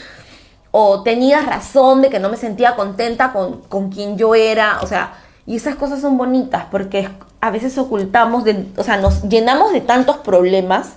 O 0.78 1.02
tenías 1.02 1.46
razón 1.46 2.02
de 2.02 2.10
que 2.10 2.18
no 2.18 2.28
me 2.28 2.36
sentía 2.36 2.76
contenta 2.76 3.32
con, 3.32 3.62
con 3.62 3.88
quien 3.88 4.18
yo 4.18 4.34
era. 4.34 4.80
O 4.82 4.86
sea, 4.86 5.14
y 5.46 5.56
esas 5.56 5.76
cosas 5.76 6.02
son 6.02 6.18
bonitas 6.18 6.66
porque 6.70 7.08
a 7.40 7.50
veces 7.50 7.78
ocultamos, 7.78 8.44
de, 8.44 8.66
o 8.76 8.82
sea, 8.82 8.98
nos 8.98 9.22
llenamos 9.22 9.72
de 9.72 9.80
tantos 9.80 10.18
problemas 10.18 10.96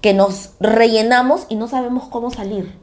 que 0.00 0.14
nos 0.14 0.50
rellenamos 0.60 1.46
y 1.48 1.56
no 1.56 1.66
sabemos 1.66 2.04
cómo 2.08 2.30
salir. 2.30 2.78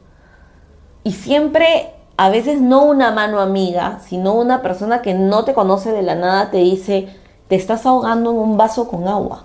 Y 1.02 1.12
siempre 1.12 1.94
a 2.18 2.28
veces 2.28 2.60
no 2.60 2.84
una 2.84 3.10
mano 3.10 3.40
amiga, 3.40 4.00
sino 4.06 4.34
una 4.34 4.60
persona 4.60 5.00
que 5.00 5.14
no 5.14 5.46
te 5.46 5.54
conoce 5.54 5.92
de 5.92 6.02
la 6.02 6.14
nada 6.14 6.50
te 6.50 6.58
dice, 6.58 7.08
te 7.48 7.56
estás 7.56 7.86
ahogando 7.86 8.32
en 8.32 8.36
un 8.36 8.58
vaso 8.58 8.86
con 8.86 9.08
agua. 9.08 9.44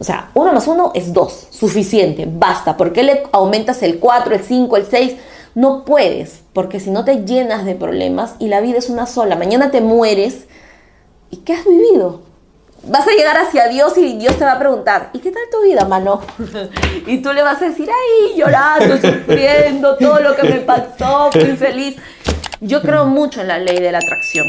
O 0.00 0.04
sea, 0.04 0.30
uno 0.34 0.52
más 0.52 0.66
uno 0.66 0.90
es 0.94 1.12
dos, 1.12 1.46
suficiente, 1.50 2.28
basta. 2.28 2.76
¿Por 2.76 2.92
qué 2.92 3.04
le 3.04 3.22
aumentas 3.30 3.80
el 3.84 4.00
4, 4.00 4.34
el 4.34 4.42
5, 4.42 4.76
el 4.76 4.86
6? 4.86 5.16
No 5.58 5.84
puedes, 5.84 6.44
porque 6.52 6.78
si 6.78 6.92
no 6.92 7.04
te 7.04 7.24
llenas 7.24 7.64
de 7.64 7.74
problemas 7.74 8.36
y 8.38 8.46
la 8.46 8.60
vida 8.60 8.78
es 8.78 8.90
una 8.90 9.06
sola. 9.06 9.34
Mañana 9.34 9.72
te 9.72 9.80
mueres 9.80 10.46
y 11.30 11.38
¿qué 11.38 11.54
has 11.54 11.64
vivido? 11.64 12.22
vas 12.84 13.08
a 13.08 13.10
llegar 13.10 13.36
hacia 13.36 13.66
Dios 13.66 13.98
y 13.98 14.18
Dios 14.18 14.36
te 14.36 14.44
va 14.44 14.52
a 14.52 14.58
preguntar, 14.60 15.10
¿y 15.12 15.18
qué 15.18 15.32
tal 15.32 15.42
tu 15.50 15.62
vida, 15.62 15.84
mano? 15.84 16.20
y 17.08 17.18
tú 17.18 17.32
le 17.32 17.42
vas 17.42 17.60
a 17.60 17.70
decir, 17.70 17.88
ay, 17.90 18.38
llorando, 18.38 18.98
sufriendo, 18.98 19.96
todo 19.96 20.20
lo 20.20 20.36
que 20.36 20.44
me 20.44 20.60
pasó, 20.60 21.32
fui 21.32 21.56
feliz. 21.56 21.96
Yo 22.60 22.80
creo 22.80 23.06
mucho 23.06 23.40
en 23.40 23.48
la 23.48 23.58
ley 23.58 23.80
de 23.80 23.90
la 23.90 23.98
atracción. 23.98 24.46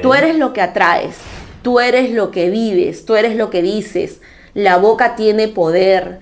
Tú 0.00 0.14
eres 0.14 0.36
lo 0.36 0.54
que 0.54 0.62
atraes, 0.62 1.16
tú 1.60 1.80
eres 1.80 2.12
lo 2.12 2.30
que 2.30 2.48
vives, 2.48 3.04
tú 3.04 3.14
eres 3.14 3.36
lo 3.36 3.50
que 3.50 3.60
dices. 3.60 4.22
La 4.54 4.78
boca 4.78 5.16
tiene 5.16 5.48
poder. 5.48 6.20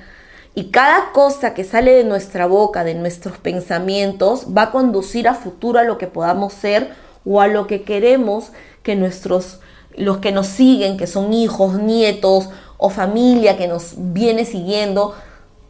Y 0.55 0.71
cada 0.71 1.13
cosa 1.13 1.53
que 1.53 1.65
sale 1.65 1.93
de 1.93 2.05
nuestra 2.05 2.47
boca, 2.47 2.85
de 2.85 2.95
nuestros 2.95 3.39
pensamientos, 3.39 4.47
va 4.57 4.63
a 4.63 4.71
conducir 4.71 5.27
a 5.29 5.35
futuro 5.35 5.81
a 5.81 5.85
lo 5.85 5.99
que 5.99 6.07
podamos 6.07 6.53
ser 6.53 6.93
o 7.25 7.41
a 7.41 7.49
lo 7.49 7.67
que 7.67 7.83
queremos 7.83 8.53
que 8.83 8.95
nuestros 8.95 9.61
los 9.97 10.19
que 10.19 10.33
nos 10.33 10.47
siguen, 10.47 10.97
que 10.97 11.07
son 11.07 11.33
hijos, 11.33 11.75
nietos 11.75 12.51
o 12.79 12.91
familia 12.91 13.57
que 13.57 13.69
nos 13.69 13.95
viene 13.97 14.45
siguiendo, 14.45 15.15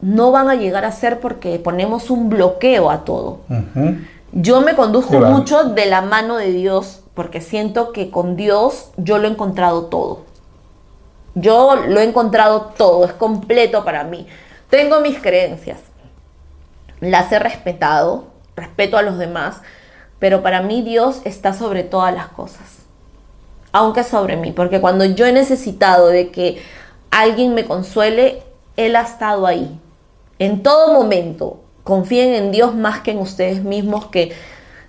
no 0.00 0.30
van 0.30 0.48
a 0.48 0.54
llegar 0.54 0.84
a 0.84 0.92
ser 0.92 1.20
porque 1.20 1.58
ponemos 1.58 2.10
un 2.10 2.28
bloqueo 2.28 2.90
a 2.90 3.04
todo. 3.04 3.40
Yo 4.32 4.60
me 4.62 4.74
conduzco 4.74 5.20
mucho 5.20 5.64
de 5.64 5.86
la 5.86 6.00
mano 6.00 6.36
de 6.36 6.50
Dios 6.50 7.00
porque 7.14 7.40
siento 7.40 7.92
que 7.92 8.10
con 8.10 8.36
Dios 8.36 8.90
yo 8.96 9.18
lo 9.18 9.28
he 9.28 9.30
encontrado 9.30 9.84
todo. 9.86 10.22
Yo 11.34 11.76
lo 11.76 12.00
he 12.00 12.04
encontrado 12.04 12.72
todo, 12.76 13.04
es 13.04 13.12
completo 13.12 13.84
para 13.84 14.04
mí. 14.04 14.26
Tengo 14.74 14.98
mis 14.98 15.20
creencias, 15.20 15.78
las 16.98 17.30
he 17.30 17.38
respetado, 17.38 18.24
respeto 18.56 18.98
a 18.98 19.02
los 19.02 19.18
demás, 19.18 19.58
pero 20.18 20.42
para 20.42 20.62
mí 20.62 20.82
Dios 20.82 21.20
está 21.24 21.52
sobre 21.52 21.84
todas 21.84 22.12
las 22.12 22.26
cosas. 22.26 22.80
aunque 23.70 24.02
sobre 24.02 24.36
mí, 24.36 24.50
porque 24.50 24.80
cuando 24.80 25.04
yo 25.04 25.26
he 25.26 25.32
necesitado 25.32 26.08
de 26.08 26.32
que 26.32 26.60
alguien 27.12 27.54
me 27.54 27.66
consuele, 27.66 28.42
Él 28.76 28.96
ha 28.96 29.02
estado 29.02 29.46
ahí, 29.46 29.78
en 30.40 30.64
todo 30.64 30.92
momento. 30.92 31.60
Confíen 31.84 32.34
en 32.34 32.50
Dios 32.50 32.74
más 32.74 33.00
que 33.00 33.12
en 33.12 33.18
ustedes 33.18 33.62
mismos, 33.62 34.06
que 34.06 34.32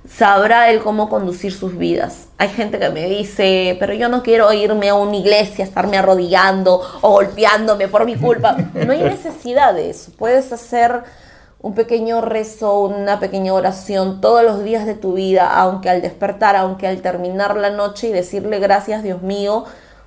sabrá 0.07 0.69
Él 0.69 0.81
cómo 0.81 1.09
conducir 1.09 1.53
sus 1.53 1.77
vidas. 1.77 2.27
Hay 2.37 2.49
gente 2.49 2.79
que 2.79 2.89
me 2.89 3.07
dice, 3.07 3.77
pero 3.79 3.93
yo 3.93 4.09
no 4.09 4.23
quiero 4.23 4.51
irme 4.53 4.89
a 4.89 4.95
una 4.95 5.15
iglesia, 5.15 5.65
estarme 5.65 5.97
arrodillando 5.97 6.81
o 7.01 7.11
golpeándome 7.11 7.87
por 7.87 8.05
mi 8.05 8.15
culpa. 8.15 8.55
No 8.73 8.91
hay 8.91 9.01
necesidad 9.01 9.73
de 9.73 9.89
eso. 9.89 10.11
Puedes 10.17 10.51
hacer 10.51 11.03
un 11.61 11.73
pequeño 11.73 12.21
rezo, 12.21 12.79
una 12.81 13.19
pequeña 13.19 13.53
oración 13.53 14.21
todos 14.21 14.43
los 14.43 14.63
días 14.63 14.85
de 14.85 14.93
tu 14.93 15.13
vida, 15.13 15.47
aunque 15.47 15.89
al 15.89 16.01
despertar, 16.01 16.55
aunque 16.55 16.87
al 16.87 17.01
terminar 17.01 17.57
la 17.57 17.71
noche 17.71 18.09
y 18.09 18.11
decirle 18.11 18.59
gracias 18.59 19.01
Dios 19.01 19.23
mío 19.23 19.65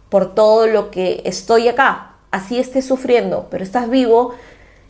por 0.08 0.34
todo 0.34 0.66
lo 0.66 0.90
que 0.90 1.22
estoy 1.24 1.68
acá. 1.68 2.12
Así 2.30 2.58
estés 2.58 2.86
sufriendo, 2.86 3.48
pero 3.50 3.64
estás 3.64 3.90
vivo 3.90 4.34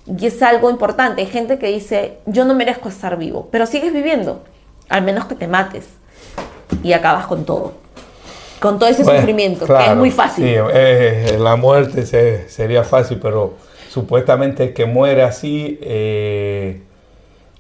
y 0.05 0.27
es 0.27 0.43
algo 0.43 0.71
importante. 0.71 1.23
Hay 1.23 1.29
gente 1.29 1.59
que 1.59 1.69
dice, 1.69 2.19
yo 2.27 2.45
no 2.45 2.55
merezco 2.55 2.89
estar 2.89 3.17
vivo, 3.17 3.49
pero 3.51 3.65
sigues 3.65 3.93
viviendo 3.93 4.43
al 4.89 5.03
menos 5.03 5.27
que 5.27 5.35
te 5.35 5.47
mates 5.47 5.87
y 6.83 6.93
acabas 6.93 7.27
con 7.27 7.45
todo. 7.45 7.73
Con 8.61 8.79
todo 8.79 8.89
ese 8.89 9.05
sufrimiento, 9.05 9.67
que 9.67 9.87
es 9.87 9.97
muy 9.97 10.11
fácil. 10.11 10.45
Sí, 10.45 10.55
eh, 10.57 11.37
la 11.39 11.57
muerte 11.57 12.05
sería 12.49 12.83
fácil, 12.83 13.21
pero 13.23 13.55
supuestamente 13.89 14.65
el 14.65 14.75
que 14.75 14.85
muere 14.85 15.23
así 15.23 15.79
eh, 15.81 16.83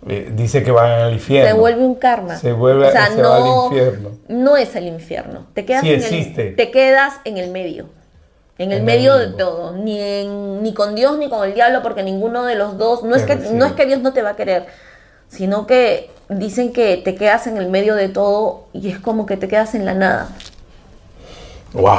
eh, 0.06 0.32
dice 0.34 0.62
que 0.62 0.72
va 0.72 1.06
al 1.06 1.12
infierno. 1.12 1.50
Se 1.50 1.58
vuelve 1.58 1.84
un 1.84 1.94
karma. 1.94 2.36
Se 2.36 2.52
vuelve 2.52 2.90
se 2.90 3.16
no, 3.16 3.28
va 3.28 3.36
al 3.36 3.72
infierno. 3.72 4.10
No 4.28 4.56
es 4.56 4.74
el 4.74 4.88
infierno. 4.88 5.46
Te 5.54 5.64
quedas, 5.64 5.82
sí 5.82 5.92
en, 5.92 6.00
existe. 6.00 6.48
El, 6.48 6.56
te 6.56 6.70
quedas 6.70 7.14
en 7.24 7.38
el 7.38 7.50
medio. 7.50 7.86
En 8.58 8.72
el 8.72 8.82
medio 8.82 9.16
de 9.16 9.28
todo. 9.28 9.72
Ni, 9.76 10.26
ni 10.26 10.74
con 10.74 10.96
Dios 10.96 11.16
ni 11.16 11.28
con 11.28 11.46
el 11.46 11.54
diablo, 11.54 11.80
porque 11.82 12.02
ninguno 12.02 12.44
de 12.44 12.56
los 12.56 12.76
dos. 12.76 13.04
No 13.04 13.14
es, 13.14 13.22
que, 13.22 13.36
no 13.36 13.66
es 13.66 13.72
que 13.72 13.86
Dios 13.86 14.00
no 14.00 14.12
te 14.12 14.22
va 14.22 14.30
a 14.30 14.36
querer, 14.36 14.66
sino 15.28 15.64
que 15.66 16.10
dicen 16.28 16.72
que 16.72 16.96
te 16.96 17.14
quedas 17.14 17.46
en 17.46 17.56
el 17.56 17.68
medio 17.68 17.94
de 17.94 18.08
todo 18.08 18.66
y 18.72 18.90
es 18.90 18.98
como 18.98 19.26
que 19.26 19.36
te 19.36 19.48
quedas 19.48 19.74
en 19.74 19.84
la 19.84 19.94
nada. 19.94 20.28
Wow. 21.72 21.98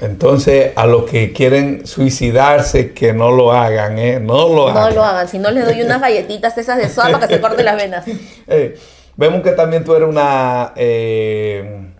Entonces, 0.00 0.72
a 0.74 0.86
los 0.86 1.08
que 1.08 1.32
quieren 1.32 1.86
suicidarse, 1.86 2.92
que 2.92 3.12
no 3.12 3.30
lo 3.30 3.52
hagan, 3.52 3.98
¿eh? 3.98 4.18
No 4.18 4.48
lo 4.48 4.68
hagan. 4.68 4.82
No 4.82 4.90
lo 4.90 5.04
hagan. 5.04 5.28
Si 5.28 5.38
no, 5.38 5.50
les 5.52 5.64
doy 5.64 5.80
unas 5.82 6.00
galletitas 6.00 6.58
esas 6.58 6.78
de 6.78 6.88
sopa 6.88 7.12
para 7.12 7.26
que 7.28 7.34
se 7.34 7.40
corten 7.40 7.64
las 7.64 7.76
venas. 7.76 8.04
Eh, 8.48 8.76
vemos 9.16 9.42
que 9.42 9.52
también 9.52 9.84
tú 9.84 9.94
eres 9.94 10.08
una... 10.08 10.72
Eh, 10.74 11.91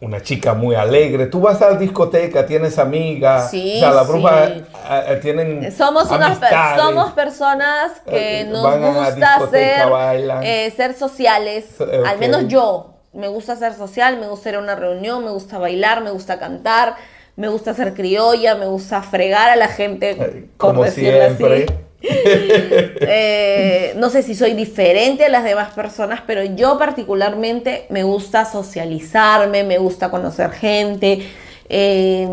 una 0.00 0.22
chica 0.22 0.54
muy 0.54 0.74
alegre. 0.74 1.26
Tú 1.26 1.40
vas 1.40 1.60
a 1.62 1.70
la 1.70 1.78
discoteca, 1.78 2.46
tienes 2.46 2.78
amigas. 2.78 3.50
Sí, 3.50 3.76
o 3.76 3.80
sea, 3.80 3.90
la 3.90 4.02
bruja 4.02 4.46
eh, 4.46 4.64
eh, 4.90 5.18
tienen. 5.20 5.72
Somos, 5.72 6.10
unas, 6.10 6.38
somos 6.76 7.12
personas 7.12 8.00
que 8.06 8.40
eh, 8.40 8.44
nos 8.44 8.62
gusta 8.62 9.40
ser, 9.50 10.72
ser 10.72 10.94
sociales. 10.94 11.66
Al 12.06 12.18
menos 12.18 12.48
yo. 12.48 12.94
Me 13.14 13.26
gusta 13.26 13.56
ser 13.56 13.72
social, 13.72 14.20
me 14.20 14.28
gusta 14.28 14.50
ir 14.50 14.56
a 14.56 14.58
una 14.58 14.76
reunión, 14.76 15.24
me 15.24 15.30
gusta 15.30 15.58
bailar, 15.58 16.02
me 16.02 16.10
gusta 16.10 16.38
cantar, 16.38 16.94
me 17.36 17.48
gusta 17.48 17.72
ser 17.72 17.94
criolla, 17.94 18.54
me 18.54 18.66
gusta 18.66 19.02
fregar 19.02 19.48
a 19.48 19.56
la 19.56 19.68
gente. 19.68 20.50
Como 20.58 20.84
siempre. 20.84 21.66
Eh, 23.10 23.94
no 23.96 24.10
sé 24.10 24.22
si 24.22 24.34
soy 24.34 24.52
diferente 24.52 25.24
a 25.24 25.28
las 25.28 25.44
demás 25.44 25.72
personas, 25.72 26.20
pero 26.26 26.42
yo 26.44 26.78
particularmente 26.78 27.86
me 27.90 28.02
gusta 28.02 28.44
socializarme, 28.44 29.64
me 29.64 29.78
gusta 29.78 30.10
conocer 30.10 30.50
gente, 30.50 31.26
eh, 31.68 32.28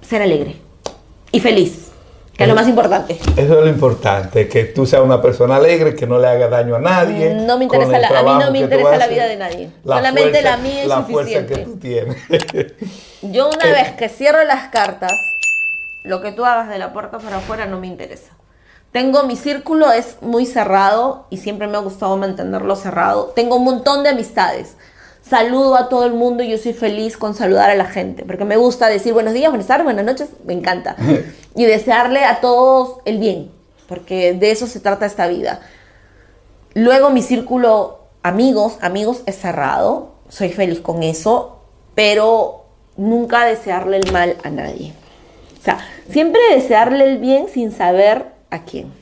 ser 0.00 0.22
alegre 0.22 0.56
y 1.32 1.40
feliz, 1.40 1.88
que 2.36 2.44
es 2.44 2.48
lo 2.48 2.54
más 2.54 2.68
importante. 2.68 3.18
Eso 3.36 3.58
es 3.58 3.64
lo 3.64 3.68
importante, 3.68 4.48
que 4.48 4.64
tú 4.64 4.86
seas 4.86 5.02
una 5.02 5.20
persona 5.20 5.56
alegre, 5.56 5.94
que 5.94 6.06
no 6.06 6.18
le 6.18 6.28
haga 6.28 6.48
daño 6.48 6.76
a 6.76 6.80
nadie. 6.80 7.34
No 7.34 7.58
me 7.58 7.64
interesa 7.64 7.96
a 7.96 8.22
mí 8.22 8.30
no 8.40 8.50
me 8.50 8.58
interesa 8.60 8.96
la 8.96 9.06
vida 9.08 9.26
de 9.26 9.36
nadie, 9.36 9.70
solamente 9.84 10.42
la 10.42 10.56
mía 10.56 10.82
es 10.82 10.88
la 10.88 11.06
suficiente. 11.06 11.54
que 11.54 11.60
tú 11.60 11.76
tienes. 11.76 12.16
yo 13.22 13.50
una 13.50 13.72
vez 13.72 13.92
que 13.92 14.08
cierro 14.08 14.42
las 14.44 14.68
cartas, 14.68 15.12
lo 16.02 16.22
que 16.22 16.32
tú 16.32 16.44
hagas 16.44 16.70
de 16.70 16.78
la 16.78 16.92
puerta 16.92 17.18
para 17.18 17.36
afuera 17.36 17.66
no 17.66 17.78
me 17.78 17.86
interesa. 17.86 18.32
Tengo 18.92 19.24
mi 19.24 19.36
círculo, 19.36 19.92
es 19.92 20.16
muy 20.22 20.46
cerrado 20.46 21.26
y 21.30 21.38
siempre 21.38 21.66
me 21.66 21.76
ha 21.76 21.80
gustado 21.80 22.16
mantenerlo 22.16 22.76
cerrado. 22.76 23.32
Tengo 23.34 23.56
un 23.56 23.64
montón 23.64 24.02
de 24.02 24.10
amistades. 24.10 24.76
Saludo 25.28 25.74
a 25.74 25.88
todo 25.88 26.06
el 26.06 26.12
mundo 26.12 26.42
y 26.42 26.48
yo 26.48 26.56
soy 26.56 26.72
feliz 26.72 27.16
con 27.16 27.34
saludar 27.34 27.68
a 27.68 27.74
la 27.74 27.86
gente, 27.86 28.24
porque 28.24 28.44
me 28.44 28.56
gusta 28.56 28.86
decir 28.86 29.12
buenos 29.12 29.34
días, 29.34 29.50
buenas 29.50 29.66
tardes, 29.66 29.84
buenas 29.84 30.04
noches, 30.04 30.28
me 30.44 30.52
encanta. 30.52 30.96
Y 31.56 31.64
desearle 31.64 32.22
a 32.22 32.40
todos 32.40 32.98
el 33.06 33.18
bien, 33.18 33.50
porque 33.88 34.34
de 34.34 34.50
eso 34.50 34.66
se 34.66 34.78
trata 34.78 35.06
esta 35.06 35.26
vida. 35.26 35.62
Luego 36.74 37.08
mi 37.08 37.22
círculo 37.22 38.00
amigos, 38.22 38.76
amigos 38.82 39.22
es 39.26 39.36
cerrado, 39.36 40.12
soy 40.28 40.50
feliz 40.50 40.80
con 40.80 41.02
eso, 41.02 41.60
pero 41.94 42.66
nunca 42.96 43.44
desearle 43.46 43.96
el 43.96 44.12
mal 44.12 44.36
a 44.44 44.50
nadie. 44.50 44.92
O 45.58 45.64
sea, 45.64 45.78
siempre 46.10 46.40
desearle 46.52 47.04
el 47.04 47.18
bien 47.18 47.48
sin 47.48 47.72
saber 47.72 48.35
a 48.50 48.62
quién. 48.64 48.92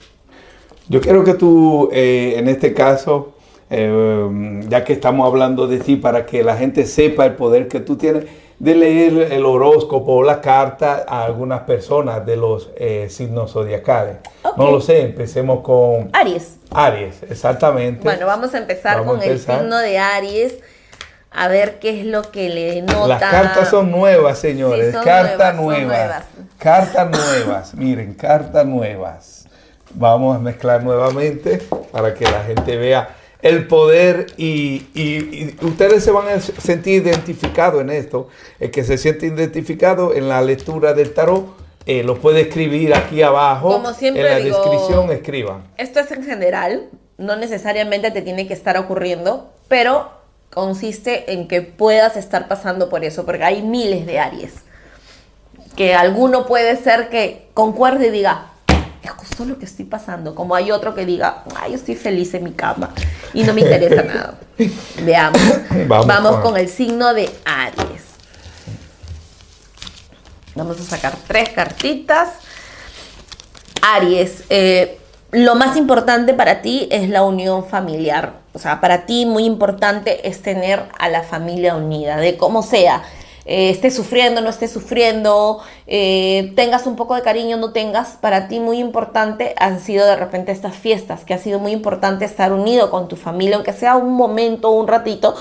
Yo 0.89 1.01
quiero 1.01 1.25
que 1.25 1.35
tú, 1.35 1.89
eh, 1.93 2.35
en 2.37 2.49
este 2.49 2.75
caso, 2.75 3.35
eh, 3.71 4.61
ya 4.69 4.85
que 4.85 4.93
estamos 4.93 5.27
hablando 5.27 5.67
de 5.67 5.79
ti, 5.79 5.97
para 5.97 6.27
que 6.27 6.43
la 6.43 6.57
gente 6.57 6.87
sepa 6.87 7.25
el 7.25 7.35
poder 7.35 7.69
que 7.69 7.81
tú 7.81 7.97
tienes, 7.97 8.25
de 8.59 8.75
leer 8.75 9.33
el 9.33 9.45
horóscopo 9.47 10.13
o 10.13 10.23
la 10.23 10.41
carta 10.41 11.05
a 11.09 11.25
algunas 11.25 11.63
personas 11.63 12.25
de 12.25 12.37
los 12.37 12.71
eh, 12.77 13.09
signos 13.11 13.53
zodiacales. 13.53 14.17
No 14.57 14.71
lo 14.71 14.81
sé, 14.81 15.03
empecemos 15.03 15.61
con... 15.61 16.11
Aries. 16.13 16.57
Aries, 16.71 17.23
exactamente. 17.29 18.05
Bueno, 18.05 18.27
vamos 18.27 18.55
a 18.55 18.59
empezar 18.59 19.05
con 19.05 19.23
el 19.23 19.39
signo 19.39 19.79
de 19.79 19.99
Aries 19.99 20.55
a 21.35 21.49
ver 21.49 21.81
qué 21.81 22.01
es 22.01 22.07
lo 22.07 22.23
que 22.31 22.49
le 22.49 22.83
nota. 22.83 23.09
Las 23.09 23.21
cartas 23.21 23.69
son 23.69 23.91
nuevas, 23.91 24.39
señores. 24.39 24.95
cartas 25.05 25.57
nuevas. 25.57 26.25
Cartas 26.59 27.11
nuevas. 27.11 27.75
Miren, 27.75 28.15
cartas 28.15 28.67
nuevas. 28.67 29.47
Vamos 29.95 30.37
a 30.37 30.39
mezclar 30.39 30.83
nuevamente 30.83 31.63
para 31.93 32.15
que 32.15 32.25
la 32.25 32.43
gente 32.45 32.77
vea 32.77 33.17
el 33.43 33.67
poder 33.67 34.27
y, 34.39 34.87
ustedes 35.61 36.03
se 36.03 36.11
van 36.11 36.29
a 36.29 36.41
sentir 36.41 37.07
identificados 37.07 37.83
en 37.83 37.91
esto. 37.91 38.29
El 38.59 38.71
que 38.71 38.85
se 38.85 38.97
siente 38.97 39.27
identificado 39.27 40.15
en 40.15 40.29
la 40.29 40.41
lectura 40.41 40.95
del 40.95 41.13
tarot 41.13 41.55
eh, 41.87 42.03
lo 42.03 42.19
puede 42.19 42.43
escribir 42.43 42.95
aquí 42.95 43.23
abajo. 43.23 43.71
Como 43.71 43.93
siempre 43.93 44.23
en 44.23 44.29
la 44.29 44.57
descripción 44.57 45.13
escriban. 45.13 45.65
Esto 45.77 46.01
es 46.01 46.11
en 46.11 46.25
general, 46.25 46.89
no 47.19 47.37
necesariamente 47.37 48.11
te 48.11 48.23
tiene 48.23 48.49
que 48.49 48.55
estar 48.55 48.79
ocurriendo, 48.79 49.51
pero 49.69 50.11
consiste 50.51 51.33
en 51.33 51.47
que 51.47 51.61
puedas 51.61 52.17
estar 52.17 52.49
pasando 52.49 52.89
por 52.89 53.05
eso, 53.05 53.27
porque 53.27 53.45
hay 53.45 53.61
miles 53.61 54.07
de 54.07 54.19
Aries. 54.19 54.64
Que 55.77 55.95
alguno 55.95 56.47
puede 56.47 56.77
ser 56.77 57.09
que 57.09 57.49
concuerde 57.55 58.09
y 58.09 58.11
diga, 58.11 58.47
es 59.03 59.11
justo 59.11 59.45
lo 59.45 59.59
que 59.59 59.65
estoy 59.65 59.85
pasando. 59.85 60.35
Como 60.35 60.55
hay 60.55 60.71
otro 60.71 60.95
que 60.95 61.05
diga, 61.05 61.45
ay, 61.57 61.73
yo 61.73 61.77
estoy 61.77 61.95
feliz 61.95 62.33
en 62.35 62.45
mi 62.45 62.53
cama 62.53 62.91
y 63.33 63.43
no 63.43 63.53
me 63.53 63.61
interesa 63.61 64.03
nada. 64.15 64.39
Veamos. 65.03 65.41
Vamos, 65.87 66.37
con... 66.37 66.57
el 66.57 66.69
signo 66.69 67.13
de 67.13 67.31
Aries. 67.45 68.03
Vamos 70.55 70.81
a 70.81 70.85
sacar 70.85 71.17
tres 71.27 71.51
cartitas. 71.51 72.31
Aries, 73.83 74.45
eh, 74.49 74.99
lo 75.33 75.57
más 75.57 75.77
importante 75.77 76.33
para 76.33 76.63
ti 76.63 76.89
es 76.91 77.09
la 77.09 77.25
unión 77.25 77.67
familiar. 77.67 78.35
O 78.53 78.61
sea, 78.61 78.81
para 78.81 79.05
ti 79.05 79.27
muy 79.27 79.45
importante 79.45 80.29
es 80.29 80.41
tener 80.43 80.85
a 80.97 81.09
la 81.09 81.25
familia 81.25 81.75
unida, 81.75 82.17
de 82.19 82.37
cómo 82.37 82.63
sea. 82.63 83.03
Eh, 83.47 83.71
estés 83.71 83.95
sufriendo, 83.95 84.41
no 84.41 84.49
estés 84.49 84.73
sufriendo, 84.73 85.61
eh, 85.87 86.53
tengas 86.57 86.87
un 86.87 86.97
poco 86.97 87.15
de 87.15 87.23
cariño, 87.23 87.57
no 87.57 87.73
tengas, 87.73 88.17
para 88.21 88.49
ti 88.49 88.59
muy 88.59 88.79
importante 88.79 89.55
han 89.59 89.81
sido 89.81 90.07
de 90.07 90.17
repente 90.17 90.51
estas 90.53 90.77
fiestas, 90.77 91.25
que 91.25 91.35
ha 91.35 91.39
sido 91.39 91.59
muy 91.59 91.73
importante 91.73 92.25
estar 92.25 92.53
unido 92.53 92.91
con 92.91 93.09
tu 93.09 93.17
familia, 93.17 93.57
aunque 93.57 93.73
sea 93.73 93.97
un 93.97 94.15
momento, 94.15 94.71
un 94.71 94.89
ratito, 94.89 95.35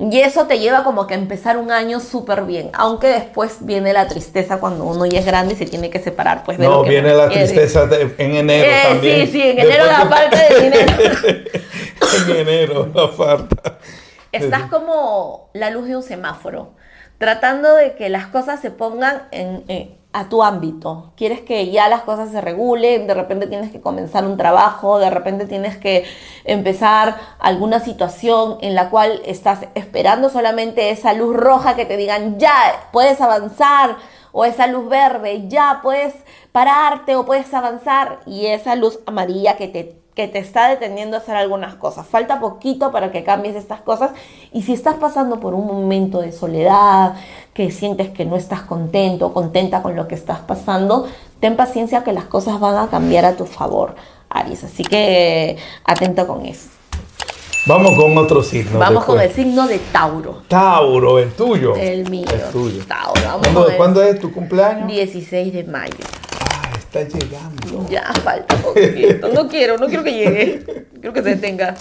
y 0.00 0.20
eso 0.20 0.46
te 0.46 0.60
lleva 0.60 0.84
como 0.84 1.08
que 1.08 1.14
a 1.14 1.16
empezar 1.16 1.56
un 1.56 1.72
año 1.72 1.98
súper 1.98 2.42
bien, 2.42 2.70
aunque 2.72 3.08
después 3.08 3.56
viene 3.66 3.92
la 3.92 4.06
tristeza 4.06 4.60
cuando 4.60 4.84
uno 4.84 5.06
ya 5.06 5.18
es 5.18 5.26
grande 5.26 5.54
y 5.54 5.56
se 5.56 5.66
tiene 5.66 5.90
que 5.90 5.98
separar. 5.98 6.44
Pues, 6.44 6.56
no, 6.58 6.84
viene 6.84 7.12
la 7.14 7.28
tristeza 7.28 7.88
en 8.16 8.36
enero 8.36 8.70
eh, 8.70 8.82
también. 8.84 9.26
Sí, 9.26 9.32
sí, 9.32 9.42
en 9.42 9.58
enero 9.58 9.86
la 9.86 10.06
falta 10.06 10.38
de 10.48 10.60
dinero. 10.60 10.92
en 12.28 12.36
enero 12.36 12.88
la 12.94 13.08
falta. 13.08 13.78
Estás 14.30 14.70
como 14.70 15.50
la 15.54 15.70
luz 15.70 15.88
de 15.88 15.96
un 15.96 16.02
semáforo, 16.04 16.74
tratando 17.18 17.74
de 17.74 17.94
que 17.96 18.08
las 18.08 18.26
cosas 18.26 18.60
se 18.60 18.70
pongan 18.70 19.28
en, 19.32 19.98
a 20.12 20.28
tu 20.28 20.42
ámbito. 20.42 21.12
Quieres 21.16 21.42
que 21.42 21.70
ya 21.70 21.88
las 21.88 22.02
cosas 22.02 22.30
se 22.30 22.40
regulen, 22.40 23.06
de 23.06 23.14
repente 23.14 23.46
tienes 23.46 23.70
que 23.70 23.80
comenzar 23.80 24.24
un 24.24 24.36
trabajo, 24.36 24.98
de 24.98 25.10
repente 25.10 25.46
tienes 25.46 25.76
que 25.76 26.04
empezar 26.44 27.16
alguna 27.38 27.80
situación 27.80 28.58
en 28.62 28.74
la 28.74 28.88
cual 28.88 29.20
estás 29.26 29.66
esperando 29.74 30.30
solamente 30.30 30.90
esa 30.90 31.12
luz 31.12 31.36
roja 31.36 31.76
que 31.76 31.84
te 31.84 31.96
digan 31.96 32.38
ya 32.38 32.88
puedes 32.92 33.20
avanzar 33.20 33.96
o 34.32 34.44
esa 34.44 34.66
luz 34.66 34.88
verde 34.88 35.48
ya 35.48 35.80
puedes 35.82 36.14
pararte 36.52 37.16
o 37.16 37.26
puedes 37.26 37.52
avanzar 37.52 38.20
y 38.26 38.46
esa 38.46 38.76
luz 38.76 39.00
amarilla 39.06 39.56
que 39.56 39.68
te 39.68 39.97
que 40.18 40.26
te 40.26 40.40
está 40.40 40.68
deteniendo 40.68 41.16
a 41.16 41.20
hacer 41.20 41.36
algunas 41.36 41.76
cosas. 41.76 42.04
Falta 42.04 42.40
poquito 42.40 42.90
para 42.90 43.12
que 43.12 43.22
cambies 43.22 43.54
estas 43.54 43.80
cosas 43.82 44.10
y 44.52 44.62
si 44.62 44.72
estás 44.72 44.96
pasando 44.96 45.38
por 45.38 45.54
un 45.54 45.64
momento 45.68 46.20
de 46.22 46.32
soledad, 46.32 47.14
que 47.54 47.70
sientes 47.70 48.10
que 48.10 48.24
no 48.24 48.34
estás 48.34 48.62
contento 48.62 49.32
contenta 49.32 49.80
con 49.80 49.94
lo 49.94 50.08
que 50.08 50.16
estás 50.16 50.40
pasando, 50.40 51.06
ten 51.38 51.54
paciencia 51.54 52.02
que 52.02 52.12
las 52.12 52.24
cosas 52.24 52.58
van 52.58 52.76
a 52.78 52.88
cambiar 52.88 53.26
a 53.26 53.36
tu 53.36 53.46
favor, 53.46 53.94
Aries. 54.28 54.64
Así 54.64 54.82
que 54.82 55.56
atento 55.84 56.26
con 56.26 56.44
eso. 56.46 56.68
Vamos 57.66 57.92
con 57.96 58.18
otro 58.18 58.42
signo. 58.42 58.76
Vamos 58.76 59.04
con 59.04 59.20
el 59.20 59.30
signo 59.30 59.68
de 59.68 59.78
Tauro. 59.78 60.42
Tauro, 60.48 61.20
el 61.20 61.30
tuyo. 61.30 61.76
El 61.76 62.10
mío. 62.10 62.26
El 62.32 62.50
tuyo. 62.50 62.84
Tauro. 62.88 63.20
Vamos 63.22 63.40
¿Cuándo, 63.42 63.62
con 63.62 63.70
el 63.70 63.76
¿cuándo 63.76 64.02
es 64.02 64.18
tu 64.18 64.32
cumpleaños? 64.32 64.88
16 64.88 65.52
de 65.52 65.62
mayo. 65.62 65.94
Está 66.92 67.02
llegando. 67.18 67.86
Ya 67.90 68.12
falta 68.24 68.56
poquito. 68.56 69.28
No 69.28 69.46
quiero, 69.48 69.76
no 69.76 69.86
quiero 69.88 70.02
que 70.04 70.12
llegue. 70.12 70.64
Quiero 70.94 71.12
que 71.12 71.22
se 71.22 71.30
detenga. 71.36 71.74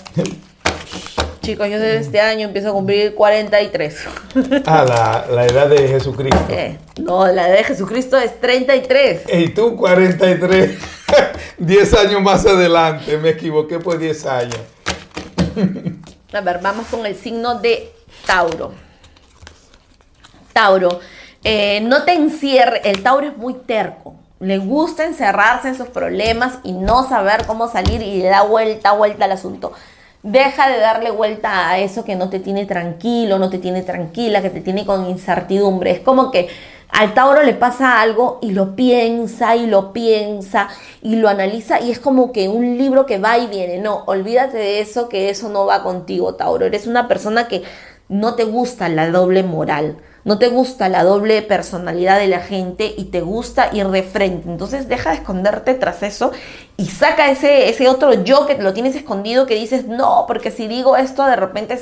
Chicos, 1.41 1.69
yo 1.69 1.79
desde 1.79 1.99
este 1.99 2.19
año 2.19 2.47
empiezo 2.47 2.69
a 2.69 2.73
cumplir 2.73 3.15
43. 3.15 3.95
Ah, 4.65 4.83
la, 4.85 5.33
la 5.33 5.45
edad 5.45 5.69
de 5.69 5.87
Jesucristo. 5.87 6.45
Eh, 6.49 6.77
No, 6.99 7.25
la 7.27 7.47
edad 7.47 7.57
de 7.57 7.63
Jesucristo 7.63 8.17
es 8.17 8.37
33. 8.41 9.21
Y 9.33 9.49
tú 9.49 9.77
43. 9.77 10.77
10 11.57 11.93
años 12.05 12.21
más 12.21 12.45
adelante. 12.45 13.17
Me 13.17 13.29
equivoqué 13.29 13.79
por 13.79 13.97
10 13.97 14.25
años. 14.25 14.59
A 16.33 16.41
ver, 16.41 16.59
vamos 16.61 16.85
con 16.87 17.05
el 17.05 17.15
signo 17.15 17.59
de 17.61 17.93
Tauro. 18.25 18.73
Tauro, 20.51 20.99
eh, 21.45 21.79
no 21.81 22.03
te 22.03 22.11
encierre. 22.13 22.81
El 22.83 23.01
Tauro 23.01 23.27
es 23.27 23.37
muy 23.37 23.53
terco. 23.53 24.16
Le 24.39 24.59
gusta 24.59 25.05
encerrarse 25.05 25.69
en 25.69 25.75
sus 25.75 25.87
problemas 25.87 26.59
y 26.63 26.73
no 26.73 27.07
saber 27.07 27.45
cómo 27.47 27.67
salir 27.67 28.01
y 28.01 28.21
le 28.21 28.29
da 28.29 28.43
vuelta, 28.43 28.91
vuelta 28.91 29.25
al 29.25 29.31
asunto. 29.31 29.73
Deja 30.23 30.69
de 30.69 30.79
darle 30.79 31.11
vuelta 31.11 31.69
a 31.69 31.79
eso 31.79 32.03
que 32.03 32.15
no 32.15 32.29
te 32.29 32.39
tiene 32.39 32.65
tranquilo, 32.65 33.39
no 33.39 33.49
te 33.49 33.59
tiene 33.59 33.81
tranquila, 33.81 34.41
que 34.41 34.49
te 34.49 34.61
tiene 34.61 34.85
con 34.85 35.09
incertidumbre. 35.09 35.91
Es 35.91 35.99
como 36.01 36.31
que 36.31 36.49
al 36.89 37.13
Tauro 37.13 37.43
le 37.43 37.53
pasa 37.53 38.01
algo 38.01 38.39
y 38.41 38.51
lo 38.51 38.75
piensa 38.75 39.55
y 39.55 39.67
lo 39.67 39.91
piensa 39.93 40.69
y 41.01 41.17
lo 41.17 41.29
analiza 41.29 41.79
y 41.79 41.91
es 41.91 41.99
como 41.99 42.31
que 42.31 42.47
un 42.49 42.77
libro 42.77 43.05
que 43.05 43.19
va 43.19 43.37
y 43.37 43.47
viene. 43.47 43.79
No, 43.79 44.03
olvídate 44.05 44.57
de 44.57 44.81
eso, 44.81 45.09
que 45.09 45.29
eso 45.29 45.49
no 45.49 45.65
va 45.65 45.83
contigo, 45.83 46.35
Tauro. 46.35 46.65
Eres 46.65 46.87
una 46.87 47.07
persona 47.07 47.47
que 47.47 47.63
no 48.09 48.35
te 48.35 48.45
gusta 48.45 48.87
la 48.89 49.09
doble 49.09 49.43
moral, 49.43 49.97
no 50.27 50.37
te 50.37 50.49
gusta 50.49 50.89
la 50.89 51.05
doble 51.05 51.41
personalidad 51.41 52.19
de 52.19 52.27
la 52.27 52.41
gente 52.41 52.93
y 52.97 53.05
te 53.05 53.21
gusta 53.21 53.69
ir 53.71 53.87
de 53.87 54.03
frente. 54.03 54.49
Entonces 54.49 54.89
deja 54.89 55.11
de 55.11 55.15
esconderte 55.15 55.73
tras 55.73 56.03
eso 56.03 56.33
y 56.75 56.87
saca 56.87 57.31
ese, 57.31 57.69
ese 57.69 57.87
otro 57.87 58.11
yo 58.25 58.45
que 58.45 58.57
lo 58.57 58.73
tienes 58.73 58.93
escondido 58.97 59.45
que 59.45 59.55
dices, 59.55 59.87
no, 59.87 60.25
porque 60.27 60.51
si 60.51 60.67
digo 60.67 60.97
esto 60.97 61.25
de 61.25 61.37
repente... 61.37 61.79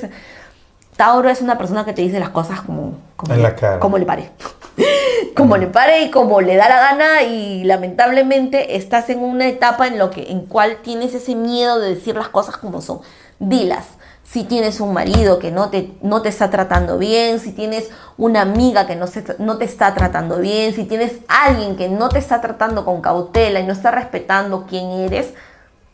Tauro 0.95 1.27
es 1.29 1.41
una 1.41 1.57
persona 1.57 1.83
que 1.83 1.91
te 1.91 2.03
dice 2.03 2.21
las 2.21 2.29
cosas 2.29 2.61
como, 2.61 2.93
como, 3.17 3.33
En 3.33 3.39
le, 3.39 3.43
la 3.43 3.55
cara. 3.55 3.79
como 3.79 3.97
le 3.97 4.05
pare. 4.05 4.29
como 5.35 5.57
le 5.57 5.67
pare 5.67 6.03
y 6.03 6.11
como 6.11 6.39
le 6.39 6.55
da 6.55 6.69
la 6.69 6.79
gana 6.79 7.23
y 7.23 7.65
lamentablemente 7.65 8.77
estás 8.77 9.09
en 9.09 9.19
una 9.19 9.47
etapa 9.47 9.87
en 9.87 9.97
lo 9.97 10.09
que 10.09 10.31
en 10.31 10.45
cual 10.45 10.77
tienes 10.83 11.13
ese 11.13 11.35
miedo 11.35 11.79
de 11.79 11.95
decir 11.95 12.15
las 12.15 12.29
cosas 12.29 12.55
como 12.55 12.79
son. 12.79 13.01
Dilas. 13.39 13.87
Si 14.35 14.43
tienes 14.43 14.81
un 14.81 14.91
marido 14.91 15.39
que 15.39 15.49
no 15.49 15.69
te, 15.69 15.93
no 16.01 16.21
te 16.21 16.27
está 16.27 16.49
tratando 16.49 16.97
bien, 16.97 17.39
si 17.39 17.53
tienes 17.53 17.89
una 18.17 18.41
amiga 18.41 18.85
que 18.85 18.97
no, 18.97 19.07
se, 19.07 19.23
no 19.39 19.57
te 19.57 19.63
está 19.63 19.93
tratando 19.93 20.39
bien, 20.39 20.73
si 20.73 20.83
tienes 20.83 21.13
alguien 21.29 21.77
que 21.77 21.87
no 21.87 22.09
te 22.09 22.19
está 22.19 22.41
tratando 22.41 22.83
con 22.83 22.99
cautela 22.99 23.61
y 23.61 23.65
no 23.65 23.71
está 23.71 23.91
respetando 23.91 24.65
quién 24.67 24.91
eres, 24.91 25.33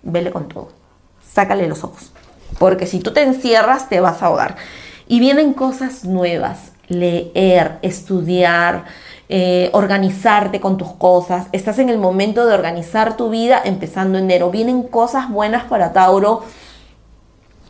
vele 0.01 0.31
con 0.31 0.49
todo. 0.49 0.69
Sácale 1.31 1.67
los 1.67 1.83
ojos. 1.83 2.13
Porque 2.57 2.87
si 2.87 2.97
tú 2.97 3.13
te 3.13 3.21
encierras, 3.21 3.89
te 3.89 3.99
vas 3.99 4.23
a 4.23 4.25
ahogar. 4.25 4.55
Y 5.07 5.19
vienen 5.19 5.53
cosas 5.53 6.03
nuevas. 6.03 6.71
Leer, 6.87 7.77
estudiar, 7.83 8.85
eh, 9.29 9.69
organizarte 9.73 10.59
con 10.59 10.79
tus 10.79 10.93
cosas. 10.93 11.45
Estás 11.51 11.77
en 11.77 11.89
el 11.89 11.99
momento 11.99 12.47
de 12.47 12.55
organizar 12.55 13.17
tu 13.17 13.29
vida 13.29 13.61
empezando 13.63 14.17
enero. 14.17 14.49
Vienen 14.49 14.81
cosas 14.81 15.29
buenas 15.29 15.65
para 15.65 15.93
Tauro 15.93 16.41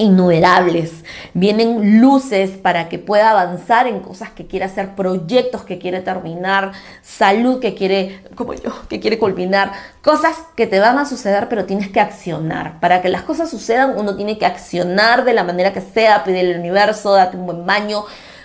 innumerables. 0.02 1.04
Vienen 1.34 2.02
luces 2.02 2.52
para 2.52 2.90
que 2.90 3.00
pueda 3.00 3.32
avanzar 3.32 3.88
en 3.88 4.00
cosas 4.00 4.32
que 4.32 4.48
quiere 4.48 4.66
hacer, 4.66 4.96
proyectos 4.96 5.64
que 5.64 5.78
quiere 5.78 6.02
terminar, 6.02 6.72
salud 7.02 7.60
que 7.60 7.76
quiere, 7.76 8.24
como 8.36 8.54
yo, 8.54 8.72
que 8.90 9.00
quiere 9.00 9.20
culminar, 9.20 9.72
cosas 10.02 10.36
que 10.56 10.68
te 10.68 10.80
van 10.80 10.98
a 10.98 11.06
suceder, 11.06 11.48
pero 11.50 11.66
tienes 11.66 11.90
que 11.90 12.00
accionar. 12.00 12.80
Para 12.80 13.02
que 13.02 13.10
las 13.10 13.22
cosas 13.22 13.50
sucedan, 13.50 13.94
uno 13.98 14.16
tiene 14.16 14.38
que 14.38 14.46
accionar 14.46 15.24
de 15.24 15.34
la 15.34 15.44
manera 15.44 15.72
que 15.72 15.82
sea, 15.82 16.24
pedirle 16.24 16.56
al 16.56 16.60
universo, 16.60 17.14
date 17.14 17.38
un 17.38 17.46
buen 17.46 17.66
baño, 17.66 18.04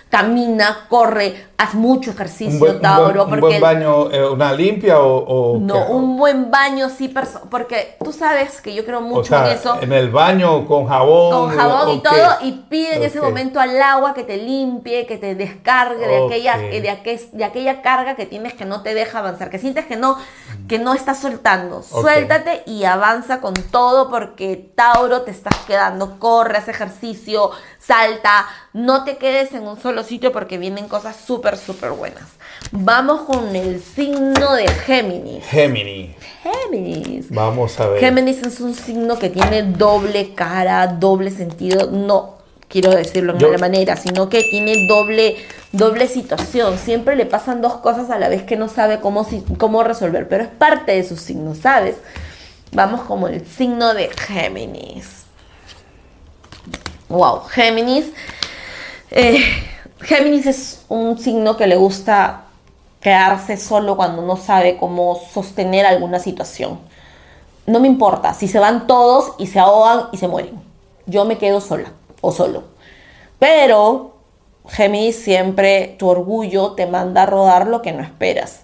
camina, 0.09 0.85
corre, 0.89 1.47
haz 1.57 1.73
mucho 1.73 2.11
ejercicio, 2.11 2.53
Un 2.53 2.59
buen, 2.59 2.75
un 2.75 2.81
Tauro, 2.81 3.05
buen- 3.05 3.19
un 3.21 3.29
porque 3.29 3.59
buen 3.59 3.61
baño, 3.61 4.11
eh, 4.11 4.29
una 4.29 4.53
limpia 4.53 4.99
o, 5.01 5.17
o 5.17 5.59
no, 5.59 5.73
qué? 5.73 5.91
un 5.91 6.17
buen 6.17 6.49
baño 6.51 6.89
sí, 6.89 7.13
porque 7.49 7.97
tú 8.03 8.13
sabes 8.13 8.61
que 8.61 8.73
yo 8.73 8.85
creo 8.85 8.99
O 8.99 9.01
mucho 9.01 9.25
sea, 9.25 9.47
en 9.51 9.57
eso 9.57 9.77
en 9.81 9.91
el 9.91 10.09
baño 10.09 10.65
con 10.65 10.87
jabón. 10.87 11.47
con 11.49 11.57
jabón 11.57 11.89
o 11.89 11.93
y 11.95 11.99
todo 11.99 12.37
y 12.41 12.51
pide 12.69 12.95
en 12.97 13.03
ese 13.03 13.19
momento 13.19 13.59
al 13.59 13.81
agua 13.81 14.13
que 14.13 14.23
te 14.23 14.37
limpie, 14.37 15.05
que 15.07 15.17
te 15.17 15.35
descargue 15.35 16.07
de, 16.07 16.25
aquella, 16.25 16.57
de, 16.57 16.89
aquel- 16.89 17.31
de 17.31 17.43
aquella 17.43 17.81
carga 17.81 18.15
que 18.15 18.25
tienes 18.25 18.53
que 18.53 18.65
no 18.65 18.83
te 18.83 18.93
deja 18.93 19.19
avanzar, 19.19 19.49
que 19.49 19.59
sientes 19.59 19.85
que 19.85 19.97
no, 19.97 20.17
que 20.69 20.79
no 20.79 20.93
estás 20.93 21.19
soltando. 21.19 21.81
Suéltate 21.83 22.63
y 22.65 22.85
avanza 22.85 23.41
con 23.41 23.53
todo 23.55 24.09
porque 24.09 24.71
Tauro 24.75 25.23
te 25.23 25.31
estás 25.31 25.55
quedando, 25.65 26.17
corre, 26.19 26.57
haz 26.57 26.67
ejercicio, 26.69 27.51
salta, 27.79 28.45
no 28.77 29.03
te 29.03 29.17
quedes 29.17 29.53
en 29.53 29.63
un 29.67 29.81
solo 29.81 30.03
sitio 30.03 30.31
porque 30.31 30.59
vienen 30.59 30.87
cosas 30.87 31.15
súper, 31.15 31.57
súper 31.57 31.91
buenas. 31.91 32.25
Vamos 32.71 33.21
con 33.21 33.55
el 33.55 33.81
signo 33.81 34.53
de 34.53 34.67
Géminis. 34.67 35.43
Gemini. 35.45 36.15
Géminis. 36.43 37.31
Vamos 37.31 37.79
a 37.79 37.87
ver. 37.87 37.99
Géminis 37.99 38.43
es 38.43 38.59
un 38.59 38.75
signo 38.75 39.17
que 39.17 39.31
tiene 39.31 39.63
doble 39.63 40.35
cara, 40.35 40.85
doble 40.85 41.31
sentido. 41.31 41.89
No 41.89 42.35
quiero 42.67 42.91
decirlo 42.91 43.33
de 43.33 43.45
mala 43.47 43.57
manera, 43.57 43.95
sino 43.97 44.29
que 44.29 44.43
tiene 44.43 44.85
doble, 44.87 45.37
doble 45.71 46.07
situación. 46.07 46.77
Siempre 46.77 47.15
le 47.15 47.25
pasan 47.25 47.61
dos 47.61 47.77
cosas 47.77 48.11
a 48.11 48.19
la 48.19 48.29
vez 48.29 48.43
que 48.43 48.57
no 48.57 48.69
sabe 48.69 48.99
cómo, 48.99 49.27
cómo 49.57 49.83
resolver, 49.83 50.29
pero 50.29 50.43
es 50.43 50.49
parte 50.49 50.91
de 50.91 51.03
su 51.03 51.17
signo, 51.17 51.55
¿sabes? 51.55 51.95
Vamos 52.73 53.01
como 53.01 53.27
el 53.27 53.43
signo 53.43 53.95
de 53.95 54.09
Géminis. 54.09 55.23
Wow, 57.09 57.39
Géminis. 57.45 58.11
Eh, 59.11 59.39
Géminis 60.01 60.45
es 60.45 60.85
un 60.89 61.17
signo 61.17 61.55
que 61.55 61.67
le 61.67 61.77
gusta 61.77 62.43
quedarse 62.99 63.57
solo 63.57 63.95
cuando 63.95 64.21
no 64.21 64.35
sabe 64.35 64.77
cómo 64.77 65.19
sostener 65.33 65.85
alguna 65.85 66.19
situación. 66.19 66.79
No 67.65 67.79
me 67.79 67.87
importa 67.87 68.33
si 68.33 68.47
se 68.47 68.59
van 68.59 68.87
todos 68.87 69.33
y 69.37 69.47
se 69.47 69.59
ahogan 69.59 70.07
y 70.11 70.17
se 70.17 70.27
mueren. 70.27 70.61
Yo 71.05 71.25
me 71.25 71.37
quedo 71.37 71.61
sola 71.61 71.91
o 72.21 72.31
solo. 72.31 72.63
Pero 73.39 74.15
Géminis 74.67 75.17
siempre 75.23 75.95
tu 75.97 76.09
orgullo 76.09 76.73
te 76.73 76.85
manda 76.85 77.23
a 77.23 77.25
rodar 77.25 77.67
lo 77.67 77.81
que 77.81 77.93
no 77.93 78.03
esperas. 78.03 78.61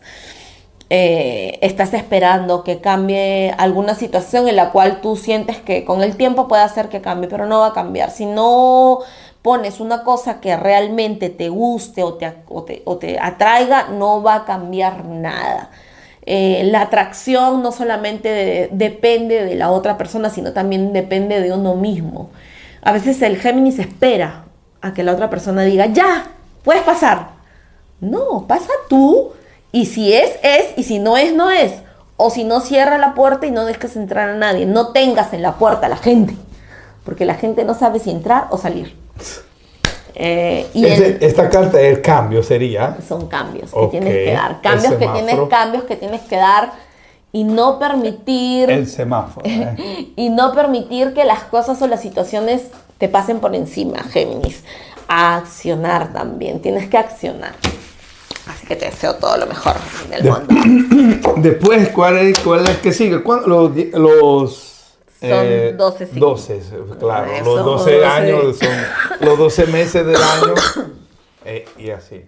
Eh, 0.90 1.58
estás 1.62 1.94
esperando 1.94 2.64
que 2.64 2.80
cambie 2.80 3.56
alguna 3.58 3.96
situación 3.96 4.48
en 4.48 4.58
la 4.58 4.72
cual 4.72 5.02
tú 5.02 5.16
sientes 5.16 5.58
que 5.60 5.86
con 5.86 6.04
el 6.04 6.18
tiempo 6.18 6.48
puede 6.48 6.62
hacer 6.62 6.90
que 6.90 7.02
cambie, 7.02 7.30
pero 7.30 7.46
no 7.46 7.62
va 7.62 7.68
a 7.68 7.74
cambiar. 7.74 8.12
Si 8.12 8.26
no 8.26 9.00
pones 9.44 9.80
una 9.80 10.04
cosa 10.04 10.40
que 10.42 10.56
realmente 10.58 11.30
te 11.30 11.50
guste 11.50 12.02
o 12.02 12.16
te, 12.16 12.34
o 12.50 12.64
te, 12.64 12.82
o 12.86 12.98
te 12.98 13.20
atraiga, 13.20 13.90
no 13.90 14.24
va 14.24 14.36
a 14.36 14.46
cambiar 14.46 15.06
nada. 15.06 15.70
Eh, 16.26 16.64
la 16.72 16.82
atracción 16.82 17.62
no 17.62 17.72
solamente 17.74 18.30
de- 18.30 18.70
depende 18.72 19.44
de 19.44 19.56
la 19.56 19.70
otra 19.70 19.98
persona, 19.98 20.30
sino 20.32 20.54
también 20.54 20.94
depende 20.94 21.42
de 21.42 21.52
uno 21.54 21.76
mismo. 21.76 22.30
A 22.82 22.94
veces 22.94 23.22
el 23.22 23.38
Géminis 23.38 23.78
espera 23.80 24.46
a 24.82 24.94
que 24.94 25.04
la 25.04 25.12
otra 25.12 25.30
persona 25.30 25.64
diga, 25.64 25.86
ya, 25.88 26.28
puedes 26.64 26.84
pasar. 26.84 27.28
No, 28.00 28.46
pasa 28.48 28.70
tú. 28.90 29.32
Y 29.74 29.86
si 29.88 30.14
es, 30.14 30.32
es. 30.42 30.78
Y 30.78 30.84
si 30.84 31.00
no 31.00 31.18
es, 31.18 31.34
no 31.34 31.52
es. 31.52 31.74
O 32.16 32.30
si 32.30 32.44
no, 32.46 32.62
cierra 32.62 32.98
la 32.98 33.14
puerta 33.14 33.46
y 33.46 33.52
no 33.52 33.66
dejes 33.66 33.96
entrar 33.98 34.30
a 34.30 34.36
nadie. 34.36 34.66
No 34.66 34.94
tengas 34.94 35.34
en 35.34 35.42
la 35.42 35.56
puerta 35.56 35.88
a 35.88 35.90
la 35.90 35.98
gente. 35.98 36.36
Porque 37.04 37.26
la 37.26 37.36
gente 37.36 37.66
no 37.66 37.74
sabe 37.74 38.00
si 38.00 38.10
entrar 38.12 38.48
o 38.50 38.58
salir. 38.58 38.96
Eh, 40.16 40.68
y 40.74 40.86
Ese- 40.86 41.06
el- 41.08 41.18
esta 41.24 41.50
carta 41.50 41.80
es 41.82 41.98
el 41.98 42.02
cambio, 42.02 42.44
sería. 42.44 42.98
son 43.08 43.28
cambios 43.28 43.72
que 43.72 43.80
Ok, 43.80 43.92
tienes 43.92 44.14
que 44.14 44.32
dar, 44.34 44.62
cambios 44.62 44.94
que 44.96 45.08
tienes, 45.08 45.40
cambios 45.50 45.84
que 45.86 45.96
tienes 45.96 46.22
que 46.22 46.36
dar 46.36 46.74
y 47.32 47.44
no 47.44 47.80
permitir 47.80 48.70
El 48.70 48.88
semáforo. 48.88 49.46
¿eh? 49.50 50.12
y 50.16 50.30
no 50.30 50.54
permitir 50.54 51.14
que 51.14 51.26
las 51.26 51.44
cosas 51.44 51.82
o 51.82 51.88
las 51.88 52.02
situaciones 52.02 52.64
te 53.00 53.10
pasen 53.10 53.40
por 53.40 53.56
encima, 53.56 54.00
Géminis. 54.04 54.64
A 55.08 55.36
accionar 55.38 56.14
también, 56.14 56.62
tienes 56.62 56.88
que 56.90 56.98
accionar. 56.98 57.54
Así 58.48 58.68
que 58.68 58.76
te 58.76 58.86
deseo 58.86 59.16
todo 59.16 59.38
lo 59.38 59.46
mejor 59.48 59.74
del 60.10 60.24
De- 60.24 60.30
mundo. 60.32 61.34
Después, 61.38 61.90
¿cuál 61.90 62.18
es, 62.18 62.40
cuál 62.40 62.62
es 62.64 62.70
el 62.70 62.78
que 62.78 62.92
sigue? 62.94 63.22
Los, 63.46 63.72
los 63.94 64.73
Son 65.30 65.78
12 65.78 66.08
signos. 66.08 66.48
12, 66.48 66.62
claro. 67.00 67.32
Eso, 67.32 67.56
los 67.56 67.66
12 67.66 67.92
12. 67.92 68.06
años 68.06 68.58
son 68.58 69.28
los 69.28 69.38
12 69.38 69.68
meses 69.68 70.06
del 70.06 70.18
año. 70.18 70.54
eh, 71.46 71.66
y 71.78 71.90
así. 71.92 72.26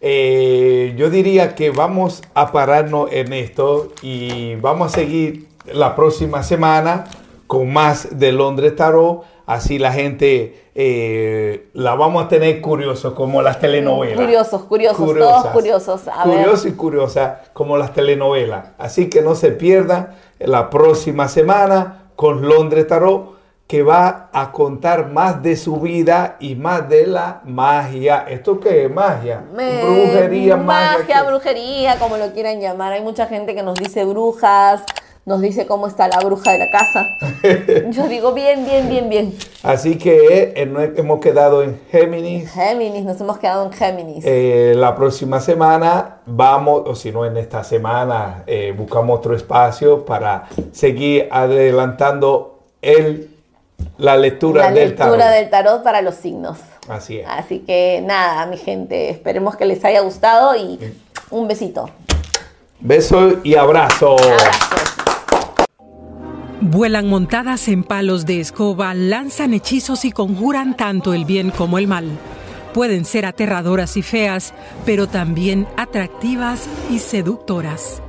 Eh, 0.00 0.94
yo 0.96 1.10
diría 1.10 1.54
que 1.54 1.70
vamos 1.70 2.22
a 2.34 2.50
pararnos 2.50 3.12
en 3.12 3.32
esto 3.32 3.92
y 4.02 4.56
vamos 4.56 4.92
a 4.92 4.96
seguir 4.96 5.46
la 5.72 5.94
próxima 5.94 6.42
semana 6.42 7.04
con 7.46 7.72
más 7.72 8.18
de 8.18 8.32
Londres 8.32 8.74
Tarot. 8.74 9.22
Así 9.46 9.78
la 9.78 9.92
gente 9.92 10.70
eh, 10.74 11.68
la 11.74 11.94
vamos 11.94 12.24
a 12.24 12.28
tener 12.28 12.60
curioso 12.60 13.14
como 13.14 13.42
las 13.42 13.60
telenovelas. 13.60 14.16
Curiosos, 14.16 14.62
curiosos, 14.64 14.96
todos 14.96 15.12
Curiosas. 15.12 15.52
curiosos. 15.52 16.08
A 16.08 16.26
ver. 16.26 16.38
Curioso 16.38 16.68
y 16.68 16.72
curiosa 16.72 17.42
como 17.52 17.76
las 17.76 17.92
telenovelas. 17.92 18.70
Así 18.78 19.08
que 19.08 19.20
no 19.22 19.34
se 19.34 19.52
pierdan 19.52 20.16
la 20.40 20.70
próxima 20.70 21.28
semana 21.28 22.01
con 22.22 22.46
Londres 22.46 22.86
Tarot 22.86 23.32
que 23.66 23.82
va 23.82 24.28
a 24.32 24.52
contar 24.52 25.10
más 25.10 25.42
de 25.42 25.56
su 25.56 25.80
vida 25.80 26.36
y 26.38 26.54
más 26.54 26.88
de 26.88 27.08
la 27.08 27.40
magia. 27.44 28.26
¿Esto 28.28 28.60
qué 28.60 28.84
es 28.84 28.94
magia? 28.94 29.42
Me- 29.52 29.82
brujería, 29.82 30.56
magia. 30.56 30.98
magia, 30.98 31.22
brujería, 31.24 31.98
como 31.98 32.16
lo 32.18 32.32
quieran 32.32 32.60
llamar. 32.60 32.92
Hay 32.92 33.02
mucha 33.02 33.26
gente 33.26 33.56
que 33.56 33.64
nos 33.64 33.74
dice 33.74 34.04
brujas, 34.04 34.84
nos 35.24 35.40
dice 35.40 35.66
cómo 35.66 35.86
está 35.86 36.08
la 36.08 36.18
bruja 36.18 36.52
de 36.52 36.58
la 36.58 36.70
casa. 36.70 37.06
Yo 37.90 38.08
digo 38.08 38.32
bien, 38.32 38.64
bien, 38.64 38.88
bien, 38.88 39.08
bien. 39.08 39.34
Así 39.62 39.96
que 39.96 40.52
eh, 40.56 40.92
hemos 40.96 41.20
quedado 41.20 41.62
en 41.62 41.80
Géminis. 41.90 42.50
Géminis, 42.50 43.04
nos 43.04 43.20
hemos 43.20 43.38
quedado 43.38 43.64
en 43.66 43.72
Géminis. 43.72 44.24
Eh, 44.26 44.74
la 44.76 44.96
próxima 44.96 45.40
semana 45.40 46.16
vamos, 46.26 46.82
o 46.86 46.94
si 46.96 47.12
no 47.12 47.24
en 47.24 47.36
esta 47.36 47.62
semana, 47.62 48.42
eh, 48.46 48.74
buscamos 48.76 49.18
otro 49.18 49.36
espacio 49.36 50.04
para 50.04 50.48
seguir 50.72 51.28
adelantando 51.30 52.58
el, 52.80 53.30
la 53.98 54.16
lectura 54.16 54.62
la 54.62 54.70
del 54.72 54.88
lectura 54.90 55.18
tarot. 55.18 55.34
del 55.34 55.50
tarot 55.50 55.82
para 55.84 56.02
los 56.02 56.16
signos. 56.16 56.58
Así 56.88 57.20
es. 57.20 57.26
Así 57.28 57.60
que 57.60 58.02
nada, 58.04 58.44
mi 58.46 58.56
gente, 58.56 59.08
esperemos 59.10 59.54
que 59.54 59.66
les 59.66 59.84
haya 59.84 60.00
gustado 60.00 60.56
y 60.56 60.80
un 61.30 61.46
besito. 61.46 61.88
Besos 62.80 63.34
y 63.44 63.54
abrazos. 63.54 64.20
Abrazos. 64.20 64.92
Vuelan 66.64 67.08
montadas 67.08 67.66
en 67.66 67.82
palos 67.82 68.24
de 68.24 68.38
escoba, 68.38 68.94
lanzan 68.94 69.52
hechizos 69.52 70.04
y 70.04 70.12
conjuran 70.12 70.76
tanto 70.76 71.12
el 71.12 71.24
bien 71.24 71.50
como 71.50 71.76
el 71.76 71.88
mal. 71.88 72.16
Pueden 72.72 73.04
ser 73.04 73.26
aterradoras 73.26 73.96
y 73.96 74.02
feas, 74.02 74.54
pero 74.86 75.08
también 75.08 75.66
atractivas 75.76 76.68
y 76.88 77.00
seductoras. 77.00 78.00